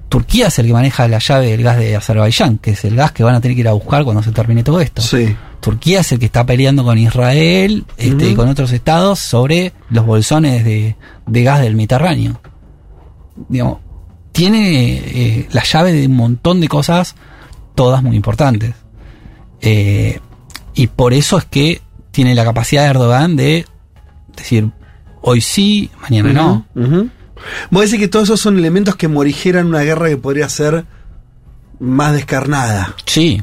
[0.09, 3.11] Turquía es el que maneja la llave del gas de Azerbaiyán, que es el gas
[3.11, 5.01] que van a tener que ir a buscar cuando se termine todo esto.
[5.01, 5.35] Sí.
[5.59, 10.05] Turquía es el que está peleando con Israel este, y con otros estados sobre los
[10.05, 12.39] bolsones de, de gas del Mediterráneo.
[13.49, 13.79] Digamos,
[14.31, 17.15] tiene eh, la llave de un montón de cosas,
[17.75, 18.75] todas muy importantes.
[19.61, 20.19] Eh,
[20.73, 23.65] y por eso es que tiene la capacidad de Erdogan de
[24.35, 24.69] decir,
[25.21, 26.65] hoy sí, mañana no.
[26.75, 27.09] Ujú.
[27.71, 30.85] Vos decís que todos esos son elementos que morigeran una guerra que podría ser
[31.79, 32.95] más descarnada.
[33.05, 33.41] Sí,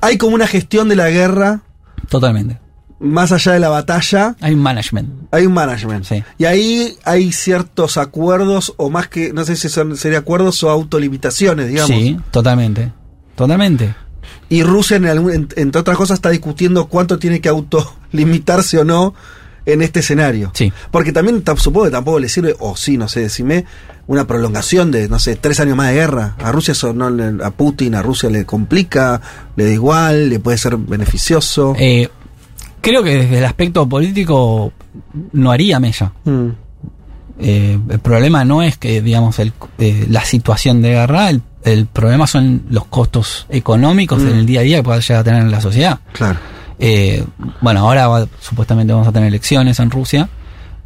[0.00, 1.60] Hay como una gestión de la guerra
[2.08, 2.58] totalmente.
[2.98, 4.34] más allá de la batalla.
[4.40, 5.08] Hay un management.
[5.30, 6.04] Hay un management.
[6.04, 6.22] Sí.
[6.38, 10.70] Y ahí hay ciertos acuerdos, o más que, no sé si son sería acuerdos o
[10.70, 11.90] autolimitaciones, digamos.
[11.96, 12.92] Sí, totalmente.
[13.36, 13.94] Totalmente.
[14.48, 18.84] Y Rusia, en algún- en- entre otras cosas, está discutiendo cuánto tiene que autolimitarse o
[18.84, 19.14] no
[19.72, 20.50] en este escenario.
[20.54, 20.72] Sí.
[20.90, 23.64] Porque también tam- supongo que tampoco le sirve, o sí, no sé, decime,
[24.06, 26.36] una prolongación de, no sé, tres años más de guerra.
[26.42, 29.20] A Rusia eso no le- a Putin, a Rusia le complica,
[29.56, 31.74] le da igual, le puede ser beneficioso.
[31.78, 32.08] Eh,
[32.80, 34.72] creo que desde el aspecto político
[35.32, 36.12] no haría mella.
[36.24, 36.48] Mm,
[37.42, 41.86] Eh, el problema no es que, digamos, el, eh, la situación de guerra, el, el
[41.86, 44.28] problema son los costos económicos Mm.
[44.28, 46.00] en el día a día que pueda llegar a tener en la sociedad.
[46.12, 46.38] claro.
[46.80, 47.22] Eh,
[47.60, 50.28] bueno, ahora va- supuestamente vamos a tener elecciones en Rusia,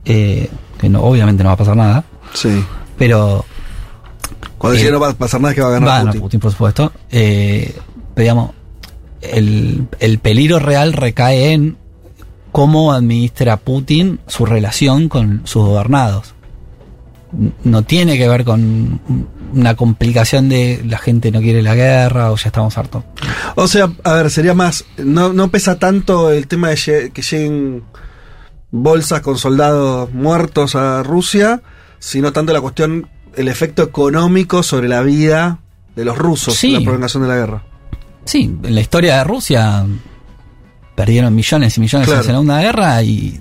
[0.05, 2.05] eh, que no, obviamente no va a pasar nada,
[2.35, 2.63] Sí.
[2.99, 3.45] pero
[4.59, 6.23] Cuando Eh, no va a pasar nada que va a ganar va a ganar Putin.
[6.23, 6.93] Putin, por supuesto.
[7.11, 7.77] Eh,
[8.17, 8.51] digamos,
[9.21, 11.77] el, el peligro real recae en
[12.51, 16.35] cómo administra Putin su relación con sus gobernados.
[17.65, 19.01] No tiene que ver con
[19.53, 23.05] una complicación de la gente no quiere la guerra o ya estamos hartos.
[23.55, 24.85] O sea, a ver, sería más.
[24.99, 27.83] No, no pesa tanto el tema de que lleguen
[28.71, 31.63] bolsas con soldados muertos a Rusia,
[31.99, 35.59] sino tanto la cuestión, el efecto económico sobre la vida
[35.95, 36.73] de los rusos, Sí.
[36.73, 37.63] la prolongación de la guerra.
[38.25, 39.85] Sí, en la historia de Rusia
[40.97, 42.27] perdieron millones y millones en Claro.
[42.27, 43.41] la Segunda Guerra y,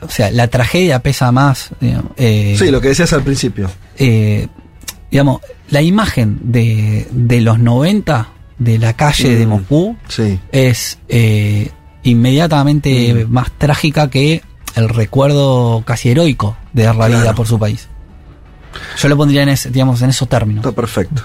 [0.00, 1.70] o sea, la tragedia pesa más.
[1.80, 3.70] digamos, eh, Sí, lo que decías al principio.
[3.98, 4.48] eh,
[5.10, 9.48] digamos, la imagen de, de los 90 de la calle de Mm.
[9.48, 10.38] Moscú Sí.
[10.52, 11.70] es eh,
[12.02, 13.30] inmediatamente Mm.
[13.30, 14.42] más trágica que
[14.76, 17.22] el recuerdo casi heroico de dar la Claro.
[17.22, 17.88] vida por su país.
[18.98, 20.64] Yo lo pondría en, ese, digamos, en esos términos.
[20.64, 21.22] Está perfecto.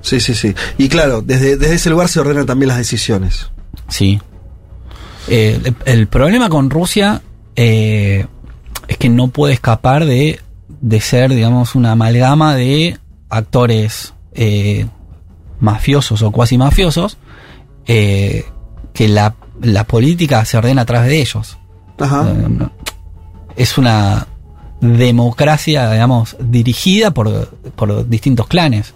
[0.00, 0.54] Sí, sí, sí.
[0.78, 3.50] Y claro, desde, desde ese lugar se ordenan también las decisiones.
[3.88, 4.20] Sí.
[5.28, 7.22] Eh, el, el problema con Rusia
[7.56, 8.26] eh,
[8.86, 10.40] es que no puede escapar de,
[10.84, 12.98] de ser, digamos, una amalgama de
[13.30, 14.86] actores eh,
[15.58, 17.16] mafiosos o cuasi mafiosos
[17.86, 18.44] eh,
[18.92, 21.56] que la, la política se ordena a través de ellos.
[21.98, 22.28] Ajá.
[22.28, 22.68] Eh,
[23.56, 24.26] Es una
[24.82, 28.92] democracia, digamos, dirigida por, por distintos clanes.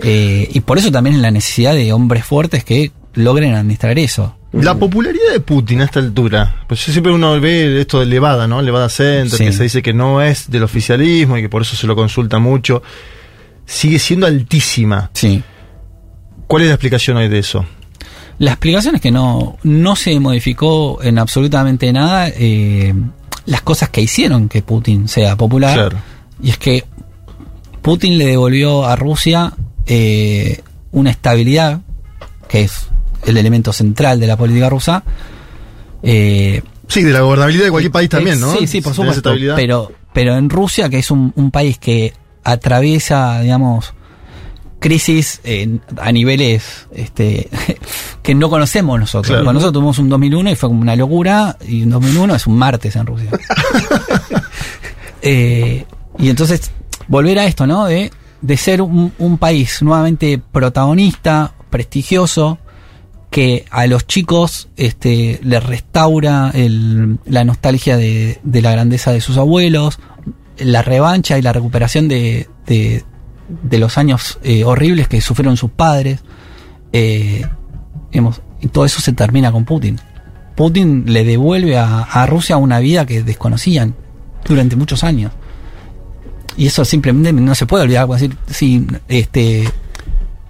[0.00, 4.34] Eh, y por eso también es la necesidad de hombres fuertes que logren administrar eso.
[4.52, 8.60] La popularidad de Putin a esta altura, pues siempre uno ve esto de Levada, ¿no?
[8.60, 9.44] Levada Center, Sí.
[9.46, 12.38] que se dice que no es del oficialismo y que por eso se lo consulta
[12.38, 12.82] mucho,
[13.64, 15.10] sigue siendo altísima.
[15.14, 15.42] Sí.
[16.46, 17.64] ¿Cuál es la explicación hoy de eso?
[18.38, 22.92] La explicación es que no, no se modificó en absolutamente nada eh,
[23.46, 25.74] las cosas que hicieron que Putin sea popular.
[25.74, 25.98] Claro.
[26.42, 26.84] Y es que
[27.80, 29.54] Putin le devolvió a Rusia
[29.86, 30.60] eh,
[30.90, 31.80] una estabilidad,
[32.48, 32.88] que es
[33.24, 35.02] el elemento central de la política rusa.
[36.02, 38.52] Eh, Sí, de la gobernabilidad de cualquier país también, ¿no?
[38.52, 39.32] Sí, sí, por supuesto.
[39.56, 42.12] Pero, pero en Rusia, que es un, un país que
[42.44, 43.94] atraviesa, digamos,
[44.78, 47.48] crisis eh, a niveles este,
[48.22, 49.28] que no conocemos nosotros.
[49.28, 49.44] Claro.
[49.44, 52.58] Bueno, nosotros tuvimos un 2001 y fue como una locura, y un 2001 es un
[52.58, 53.30] martes en Rusia.
[55.24, 55.84] Eh,
[56.18, 56.72] y entonces,
[57.06, 57.84] volver a esto, ¿no?
[57.86, 58.10] De,
[58.40, 62.58] de ser un, un país nuevamente protagonista, prestigioso,
[63.32, 69.38] que a los chicos este, les restaura el- la nostalgia de, la grandeza de sus
[69.38, 69.98] abuelos,
[70.58, 73.02] la revancha y la recuperación de, de,
[73.78, 76.20] los años eh, horribles que sufrieron sus padres.
[76.92, 77.42] Eh,
[78.60, 79.98] y todo eso se termina con Putin.
[80.54, 83.94] Putin le devuelve a, a Rusia una vida que desconocían
[84.46, 85.32] durante muchos años.
[86.58, 88.06] Y eso simplemente no se puede olvidar.
[88.08, 89.66] Decir, si este,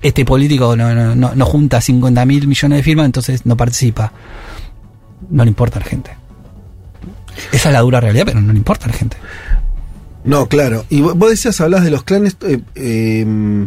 [0.03, 4.13] este político no, no, no, no junta 50 mil millones de firmas, entonces no participa.
[5.31, 6.11] No le importa a la gente.
[7.53, 9.17] Esa es la dura realidad, pero no le importa a la gente.
[10.25, 10.85] No, claro.
[10.91, 12.37] Y vos decías, hablas de los clanes.
[12.43, 13.67] eh, eh,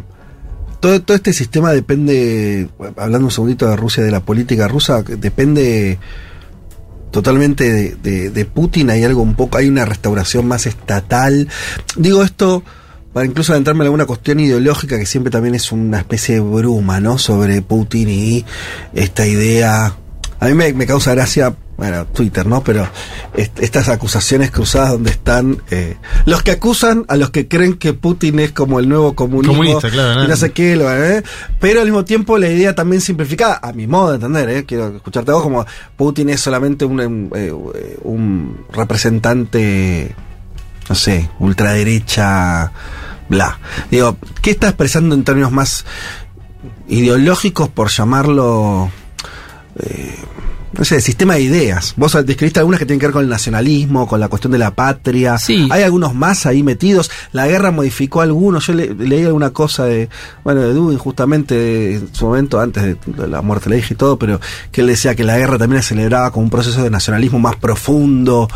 [0.79, 5.97] todo, todo este sistema depende, hablando un segundito de Rusia, de la política rusa, depende
[7.11, 8.89] totalmente de- de Putin.
[8.89, 11.47] Hay algo un poco, hay una restauración más estatal.
[11.95, 12.63] Digo esto
[13.16, 16.99] para incluso adentrarme en alguna cuestión ideológica que siempre también es una especie de bruma,
[16.99, 17.18] ¿no?
[17.18, 18.45] Sobre Putin y
[18.93, 19.95] esta idea.
[20.38, 22.61] A mí me, me causa gracia, bueno, Twitter, ¿no?
[22.61, 22.86] Pero
[23.38, 25.95] est- estas acusaciones cruzadas donde están eh,
[26.26, 29.89] los que acusan a los que creen que Putin es como el nuevo comunismo Comunista,
[29.89, 30.36] claro, y no ¿no?
[30.36, 31.24] sé qué, lo- ¿eh?
[31.61, 34.66] pero al mismo tiempo la idea también simplificada, a mi modo de entender, ¿eh?
[34.66, 37.53] quiero escucharte a vos como Putin es solamente un, eh,
[38.03, 40.13] un representante,
[40.89, 42.71] no sé, ultraderecha,
[43.29, 43.59] bla.
[43.91, 45.86] Digo, ¿qué está expresando en términos más
[46.88, 48.89] ideológicos por llamarlo...
[49.79, 50.15] eh,
[50.77, 51.93] no sé, sistema de ideas.
[51.95, 54.75] Vos describiste algunas que tienen que ver con el nacionalismo, con la cuestión de la
[54.75, 55.38] patria.
[55.38, 55.69] Sí.
[55.71, 57.09] Hay algunos más ahí metidos.
[57.31, 58.67] La guerra modificó algunos.
[58.67, 60.09] Yo le- leí alguna cosa de,
[60.43, 63.95] bueno, de Dugin justamente en su momento, antes de, la muerte de la hija y
[63.95, 64.41] todo, pero
[64.73, 67.55] que él decía que la guerra también se celebraba como un proceso de nacionalismo más
[67.55, 68.49] profundo.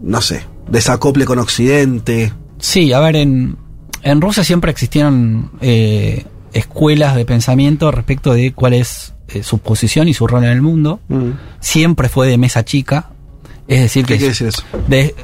[0.00, 2.32] No sé, desacople con Occidente.
[2.58, 3.56] Sí, a ver, en,
[4.02, 10.08] en Rusia siempre existieron eh, escuelas de pensamiento respecto de cuál es eh, su posición
[10.08, 11.00] y su rol en el mundo.
[11.08, 11.30] Mm.
[11.60, 13.10] Siempre fue de mesa chica.
[13.66, 14.62] Es decir, ¿Qué que quiere decir eso?
[14.88, 15.14] de-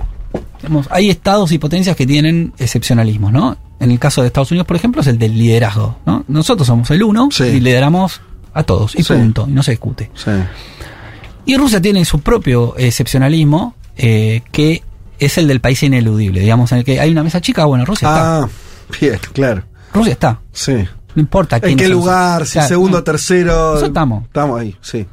[0.58, 3.56] digamos, hay estados y potencias que tienen excepcionalismos, ¿no?
[3.80, 6.24] En el caso de Estados Unidos, por ejemplo, es el del liderazgo, ¿no?
[6.28, 7.44] Nosotros somos el uno Sí.
[7.44, 8.20] y lideramos
[8.54, 9.12] a todos, y Sí.
[9.12, 10.10] punto, y no se discute.
[10.14, 10.30] Sí.
[11.46, 14.82] Y Rusia tiene su propio excepcionalismo, eh, que
[15.18, 18.08] es el del país ineludible, digamos, en el que hay una mesa chica, bueno, Rusia
[18.08, 18.38] está.
[18.42, 18.48] Ah,
[19.00, 19.62] bien, claro.
[19.92, 20.40] Rusia está.
[20.52, 20.72] Sí.
[21.14, 22.44] No importa ¿En quién qué es el- lugar?
[22.46, 23.04] Si Claro, segundo, no.
[23.04, 23.84] tercero.
[23.84, 24.24] Estamos.
[24.24, 25.06] Estamos ahí, sí.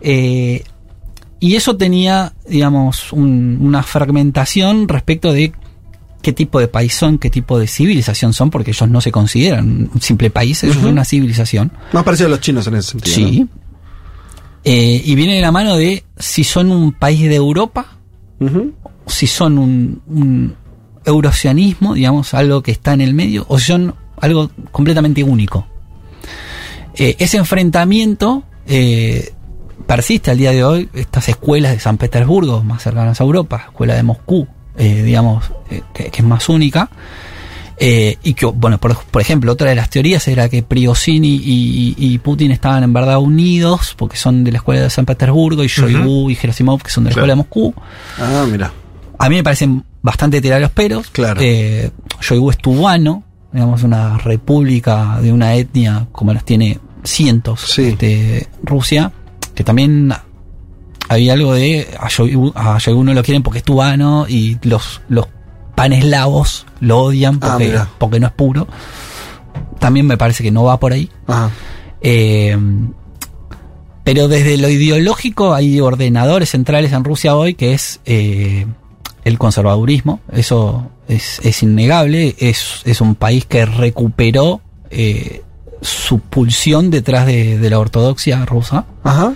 [0.00, 0.64] Eh,
[1.38, 5.52] y eso tenía, digamos, un- una fragmentación respecto de
[6.22, 9.88] qué tipo de país son, qué tipo de civilización son, porque ellos no se consideran
[9.94, 11.70] un simple país, ellos son una civilización.
[11.92, 13.14] Más parecido a los chinos en ese sentido.
[13.14, 13.46] Sí.
[14.64, 17.95] Eh, y viene de la mano de si son un país de Europa,
[19.06, 20.54] si son un, un
[21.04, 25.66] eurocianismo, digamos, algo que está en el medio, o si son algo completamente único.
[26.94, 29.32] Eh, ese enfrentamiento eh,
[29.86, 33.94] persiste al día de hoy, estas escuelas de San Petersburgo, más cercanas a Europa, escuela
[33.94, 35.44] de Moscú, eh, digamos,
[35.94, 36.90] que es más única.
[37.78, 42.18] Eh, y que, bueno, por, por ejemplo, otra de las teorías era que Prigozhin y,
[42.22, 46.30] Putin estaban en verdad unidos, porque son de la escuela de San Petersburgo, y Shoigu
[46.30, 47.24] y Gerasimov, que son de la Claro.
[47.26, 47.74] escuela de Moscú.
[48.18, 48.72] Ah, mira.
[49.18, 51.08] A mí me parecen bastante tirar los pelos.
[51.10, 51.40] Claro.
[51.42, 53.22] Eh, Shoigu es tubano,
[53.52, 57.92] digamos, una república de una etnia como las tiene cientos Sí.
[57.96, 59.12] de Rusia,
[59.54, 60.12] que también
[61.08, 65.00] había algo de a Shoigu, a Shoigu no lo quieren porque es tubano y los,
[65.08, 65.26] los
[65.76, 68.66] paneslavos lo odian Ah, porque, porque no es puro.
[69.78, 71.08] También me parece que no va por ahí.
[71.28, 71.50] Ajá.
[72.00, 72.58] Eh,
[74.02, 78.66] pero desde lo ideológico hay ordenadores centrales en Rusia hoy que es eh,
[79.24, 80.20] el conservadurismo.
[80.32, 82.36] Eso es, es innegable.
[82.38, 84.60] Es, es un país que recuperó
[84.90, 85.42] eh,
[85.82, 88.86] su pulsión detrás de, de la ortodoxia rusa.
[89.02, 89.34] Ajá.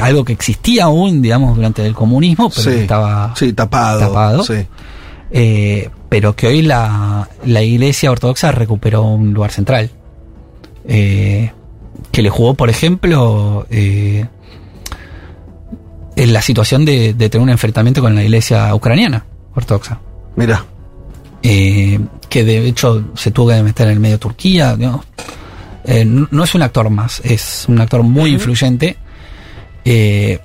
[0.00, 2.70] Algo que existía aún, digamos, durante el comunismo, pero Sí.
[2.70, 4.00] que estaba Sí, tapado.
[4.00, 4.44] Tapado.
[4.44, 4.66] Sí.
[5.30, 9.90] eh, pero que hoy la, la iglesia ortodoxa recuperó un lugar central.
[10.88, 11.50] Eh,
[12.12, 14.26] que le jugó, por ejemplo, eh,
[16.16, 19.24] en la situación de, de tener un enfrentamiento con la iglesia ucraniana
[19.54, 19.98] ortodoxa.
[20.36, 20.64] Mira.
[21.42, 24.76] Eh, que de hecho se tuvo que meter en el medio de Turquía.
[24.76, 25.04] digamos.
[26.06, 28.96] No, no es un actor más, es un actor muy influyente.
[29.86, 30.40] Eh,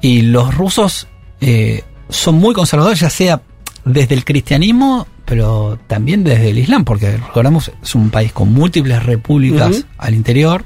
[0.00, 1.06] y los rusos
[1.40, 3.42] eh, son muy conservadores, ya sea
[3.84, 9.02] desde el cristianismo, pero también desde el Islam, porque recordamos, es un país con múltiples
[9.04, 10.64] repúblicas al interior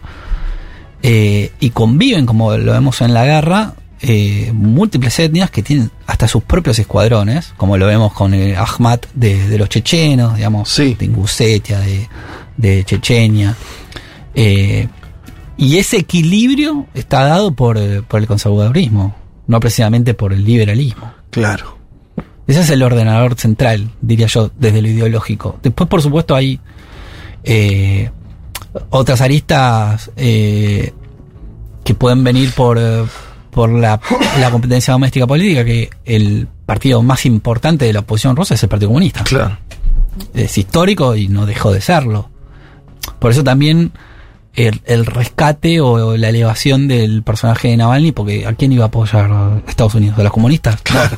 [1.03, 6.29] eh, y conviven, como lo vemos en la guerra, eh, múltiples etnias que tienen hasta
[6.29, 10.95] sus propios escuadrones, como lo vemos con el Ahmad de, de los chechenos, digamos, Sí.
[10.99, 12.09] de Ingusetia, de,
[12.57, 13.55] de Chechenia.
[14.35, 14.89] Eh,
[15.61, 19.15] y ese equilibrio está dado por, eh, por el conservadurismo,
[19.47, 21.13] no precisamente por el liberalismo.
[21.29, 21.77] Claro.
[22.47, 25.59] Ese es el ordenador central, diría yo, desde lo ideológico.
[25.63, 26.59] Después, por supuesto, hay
[27.45, 28.11] eh,
[28.89, 30.95] otras aristas eh,
[31.85, 33.05] que pueden venir por, eh,
[33.51, 34.01] por la,
[34.41, 38.69] la competencia doméstica política, que el partido más importante de la oposición rusa es el
[38.71, 39.25] Partido Comunista.
[39.25, 39.59] Claro.
[40.33, 42.31] Es histórico y no dejó de serlo.
[43.19, 43.93] Por eso también
[44.55, 48.89] el, el rescate o la elevación del personaje de Navalny, porque ¿a quién iba a
[48.89, 50.19] apoyar Estados Unidos?
[50.19, 50.81] ¿A los comunistas?
[50.91, 51.17] Claro.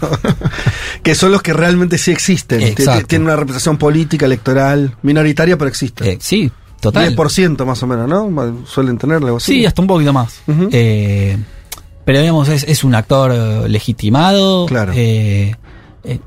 [1.02, 2.74] Que son los que realmente sí existen.
[2.74, 6.06] Tienen una representación política, electoral, minoritaria, pero existen.
[6.06, 7.16] Eh, sí, total.
[7.16, 8.66] 10% más o menos, ¿no?
[8.66, 9.52] Suelen algo así.
[9.54, 10.42] Sí, hasta un poquito más.
[10.70, 11.38] Eh,
[12.04, 14.66] pero digamos, es, es un actor eh, legitimado.
[14.66, 14.92] Claro.
[14.94, 15.56] eh,
[16.04, 16.18] eh,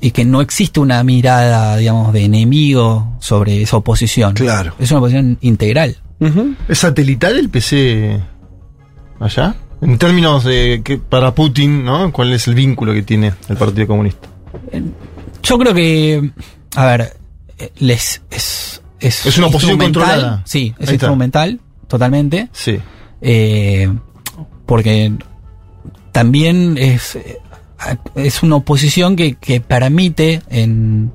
[0.00, 4.34] y que no existe una mirada, digamos, de enemigo sobre esa oposición.
[4.34, 4.74] Claro.
[4.78, 5.96] Es una oposición integral.
[6.68, 8.20] ¿Es satelital el PC
[9.20, 9.54] allá?
[9.80, 12.12] En términos de que para Putin, ¿no?
[12.12, 14.28] ¿Cuál es el vínculo que tiene el Partido Comunista?
[15.42, 16.30] Yo creo que,
[16.74, 17.16] a ver,
[17.58, 20.04] eh, les es es, Es una oposición instrumental.
[20.10, 20.42] controlada.
[20.44, 22.48] Sí, es instrumental, totalmente.
[22.52, 22.78] Sí.
[23.20, 23.88] Eh,
[24.66, 25.12] porque
[26.10, 27.38] también es, eh,
[28.16, 31.12] es una oposición que, que permite en,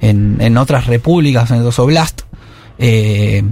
[0.00, 2.22] en, en otras repúblicas, en otros oblast,
[2.78, 3.44] eh,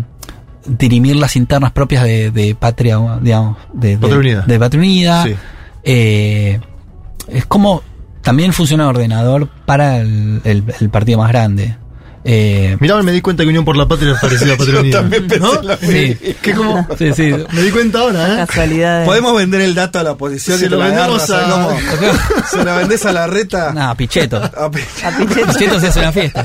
[0.68, 4.44] dirimir las internas propias de, de Patria, digamos, de, de- Patria Unida.
[4.46, 5.24] de Patria Unida.
[5.24, 5.34] Sí.
[5.84, 6.60] Eh,
[7.28, 7.82] es como
[8.22, 11.76] también funciona de ordenador para el, el- el partido más grande.
[12.24, 14.98] Eh, Mirá, me di cuenta que Unión por la Patria es parecida a Patria Unida.
[15.00, 15.62] también pensé ¿No?
[15.62, 16.86] lo sí, Que como...
[16.98, 17.32] sí, sí.
[17.52, 18.46] Me di cuenta ahora, ¿eh?
[18.46, 19.06] Casualidades.
[19.06, 22.46] Podemos vender el dato a la oposición Se y lo vendemos agarras, a-.
[22.50, 23.72] Se la vendés a la reta.
[23.72, 24.36] Nada, Pichetto.
[24.36, 25.52] A pe- A Pichetto.
[25.52, 26.44] Pichetto se hace una fiesta.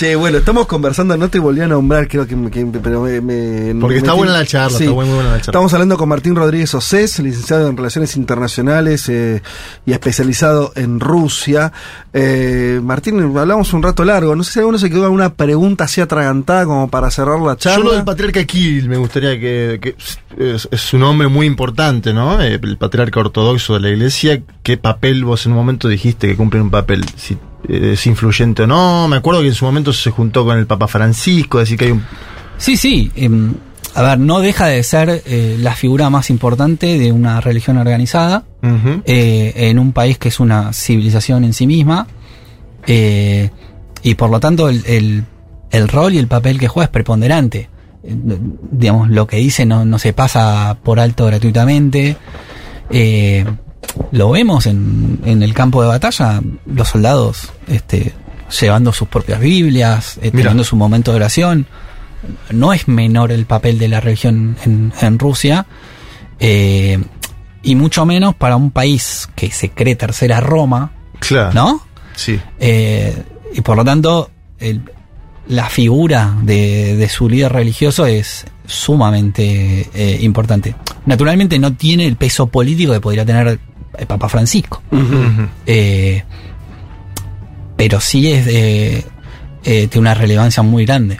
[0.00, 2.34] Che, bueno, estamos conversando, no te volví a nombrar, creo que,
[2.82, 4.84] pero me, me- Porque me está metí- buena la charla, Sí.
[4.84, 5.40] está muy buena la charla.
[5.42, 9.42] Estamos hablando con Martín Rodríguez Océs, licenciado en Relaciones Internacionales eh,
[9.84, 11.70] y especializado en Rusia.
[12.14, 15.84] Eh, Martín, hablamos un rato largo, no sé si alguno se quedó con una pregunta
[15.84, 17.84] así atragantada como para cerrar la charla.
[17.84, 19.96] Yo lo del patriarca Kirill me gustaría que, que
[20.54, 22.40] es, es un hombre muy importante, ¿no?
[22.40, 24.40] Eh, El patriarca ortodoxo de la iglesia.
[24.62, 27.04] ¿Qué papel vos en un momento dijiste que cumple un papel?
[27.16, 27.36] Si
[27.68, 29.08] es influyente o no.
[29.08, 31.90] Me acuerdo que en su momento se juntó con el Papa Francisco, así que hay
[31.92, 32.04] un...
[32.58, 33.10] Sí, sí.
[33.16, 33.54] em,
[33.94, 38.44] a ver, no deja de ser eh, la figura más importante de una religión organizada
[39.04, 42.06] eh, en un país que es una civilización en sí misma.
[42.86, 43.50] eh,
[44.02, 45.24] y por lo tanto, el, el-
[45.70, 47.68] el rol y el papel que juega es preponderante.
[48.02, 52.16] Digamos, lo que dice no, no se pasa por alto gratuitamente.
[54.12, 58.12] Lo vemos en, en el campo de batalla, los soldados este,
[58.60, 61.66] llevando sus propias Biblias, eh, teniendo su momento de oración.
[62.50, 65.66] No es menor el papel de la religión en, en Rusia,
[66.38, 67.02] eh,
[67.62, 71.52] y mucho menos para un país que se cree tercera Roma, Claro.
[71.52, 71.86] ¿no?
[72.16, 72.40] Sí.
[72.58, 73.22] Eh,
[73.54, 74.82] y por lo tanto, el-
[75.48, 80.74] la figura de, de su líder religioso es sumamente eh, importante.
[81.06, 83.58] Naturalmente no tiene el peso político que podría tener
[83.98, 84.82] el Papa Francisco,
[85.66, 86.24] eh,
[87.76, 89.04] pero sí es de,
[89.64, 91.18] eh, una relevancia muy grande,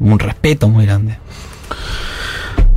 [0.00, 1.18] un respeto muy grande.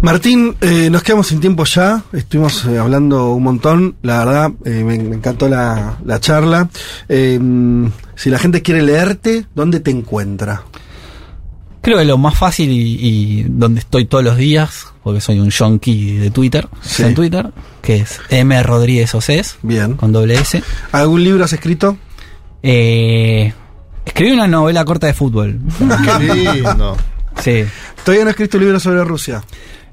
[0.02, 4.84] Martín, eh, nos quedamos sin tiempo ya, estuvimos eh, hablando un montón, la verdad, eh,
[4.84, 6.70] me, me encantó la, la charla.
[7.08, 10.64] Si la gente quiere leerte, ¿dónde te encuentra?
[11.86, 15.52] Creo que lo más fácil y, y donde estoy todos los días, porque soy un
[15.52, 17.04] junkie de Twitter, Sí.
[17.04, 18.62] en Twitter, que es M.
[18.64, 19.94] Rodríguez Océs, Bien.
[19.96, 20.64] con doble S.
[20.92, 21.96] ¿Algún libro has escrito?
[22.64, 23.54] Eh,
[24.04, 25.60] escribí una novela corta de fútbol.
[26.20, 26.98] Qué lindo.
[27.40, 27.64] sí.
[28.04, 29.44] Todavía no he escrito un libro sobre Rusia.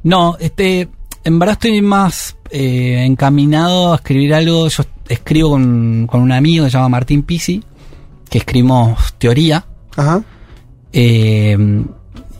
[0.02, 0.88] No, este,
[1.24, 4.66] en verdad estoy más eh, encaminado a escribir algo.
[4.68, 7.62] Yo escribo con, con un amigo que se llama Martín Pisi,
[8.30, 9.64] que escribimos teoría.
[9.96, 10.22] Ajá.
[10.92, 11.56] Eh,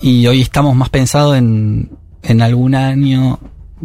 [0.00, 1.90] y hoy estamos más pensados en,
[2.22, 3.38] en algún año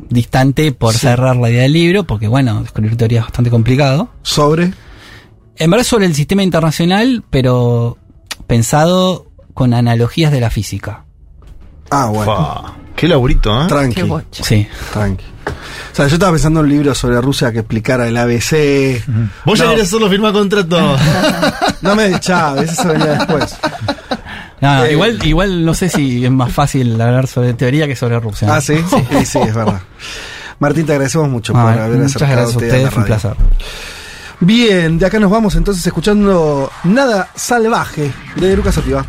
[0.09, 0.99] distante por Sí.
[0.99, 4.09] cerrar la idea del libro, porque bueno, escribir teoría es bastante complicado.
[4.23, 4.73] Sobre.
[5.57, 7.97] En verdad sobre el sistema internacional, pero
[8.45, 11.05] pensado con analogías de la física.
[11.89, 12.75] Ah, bueno.
[12.95, 13.67] Qué laburito, ¿eh?
[13.67, 14.01] Tranqui.
[14.01, 14.43] Qué.
[14.43, 14.67] Sí.
[14.93, 15.23] Tranqui.
[15.93, 19.03] O sea, yo estaba pensando en un libro sobre Rusia que explicara el ABC.
[19.45, 19.71] Vos ya No.
[19.71, 20.77] querés solo firmar contrato.
[21.81, 23.55] No me de Chávez, eso venía después.
[24.61, 28.19] No, Eh, igual, igual no sé si es más fácil hablar sobre teoría que sobre
[28.19, 28.55] Rusia.
[28.55, 29.81] Ah, sí, sí, sí, es verdad.
[30.59, 33.35] Martín, te agradecemos mucho por haber muchas acercado gracias a ustedes, fue un placer.
[34.39, 39.05] Bien, de acá nos vamos entonces escuchando Nada Salvaje de Lucas Otiva.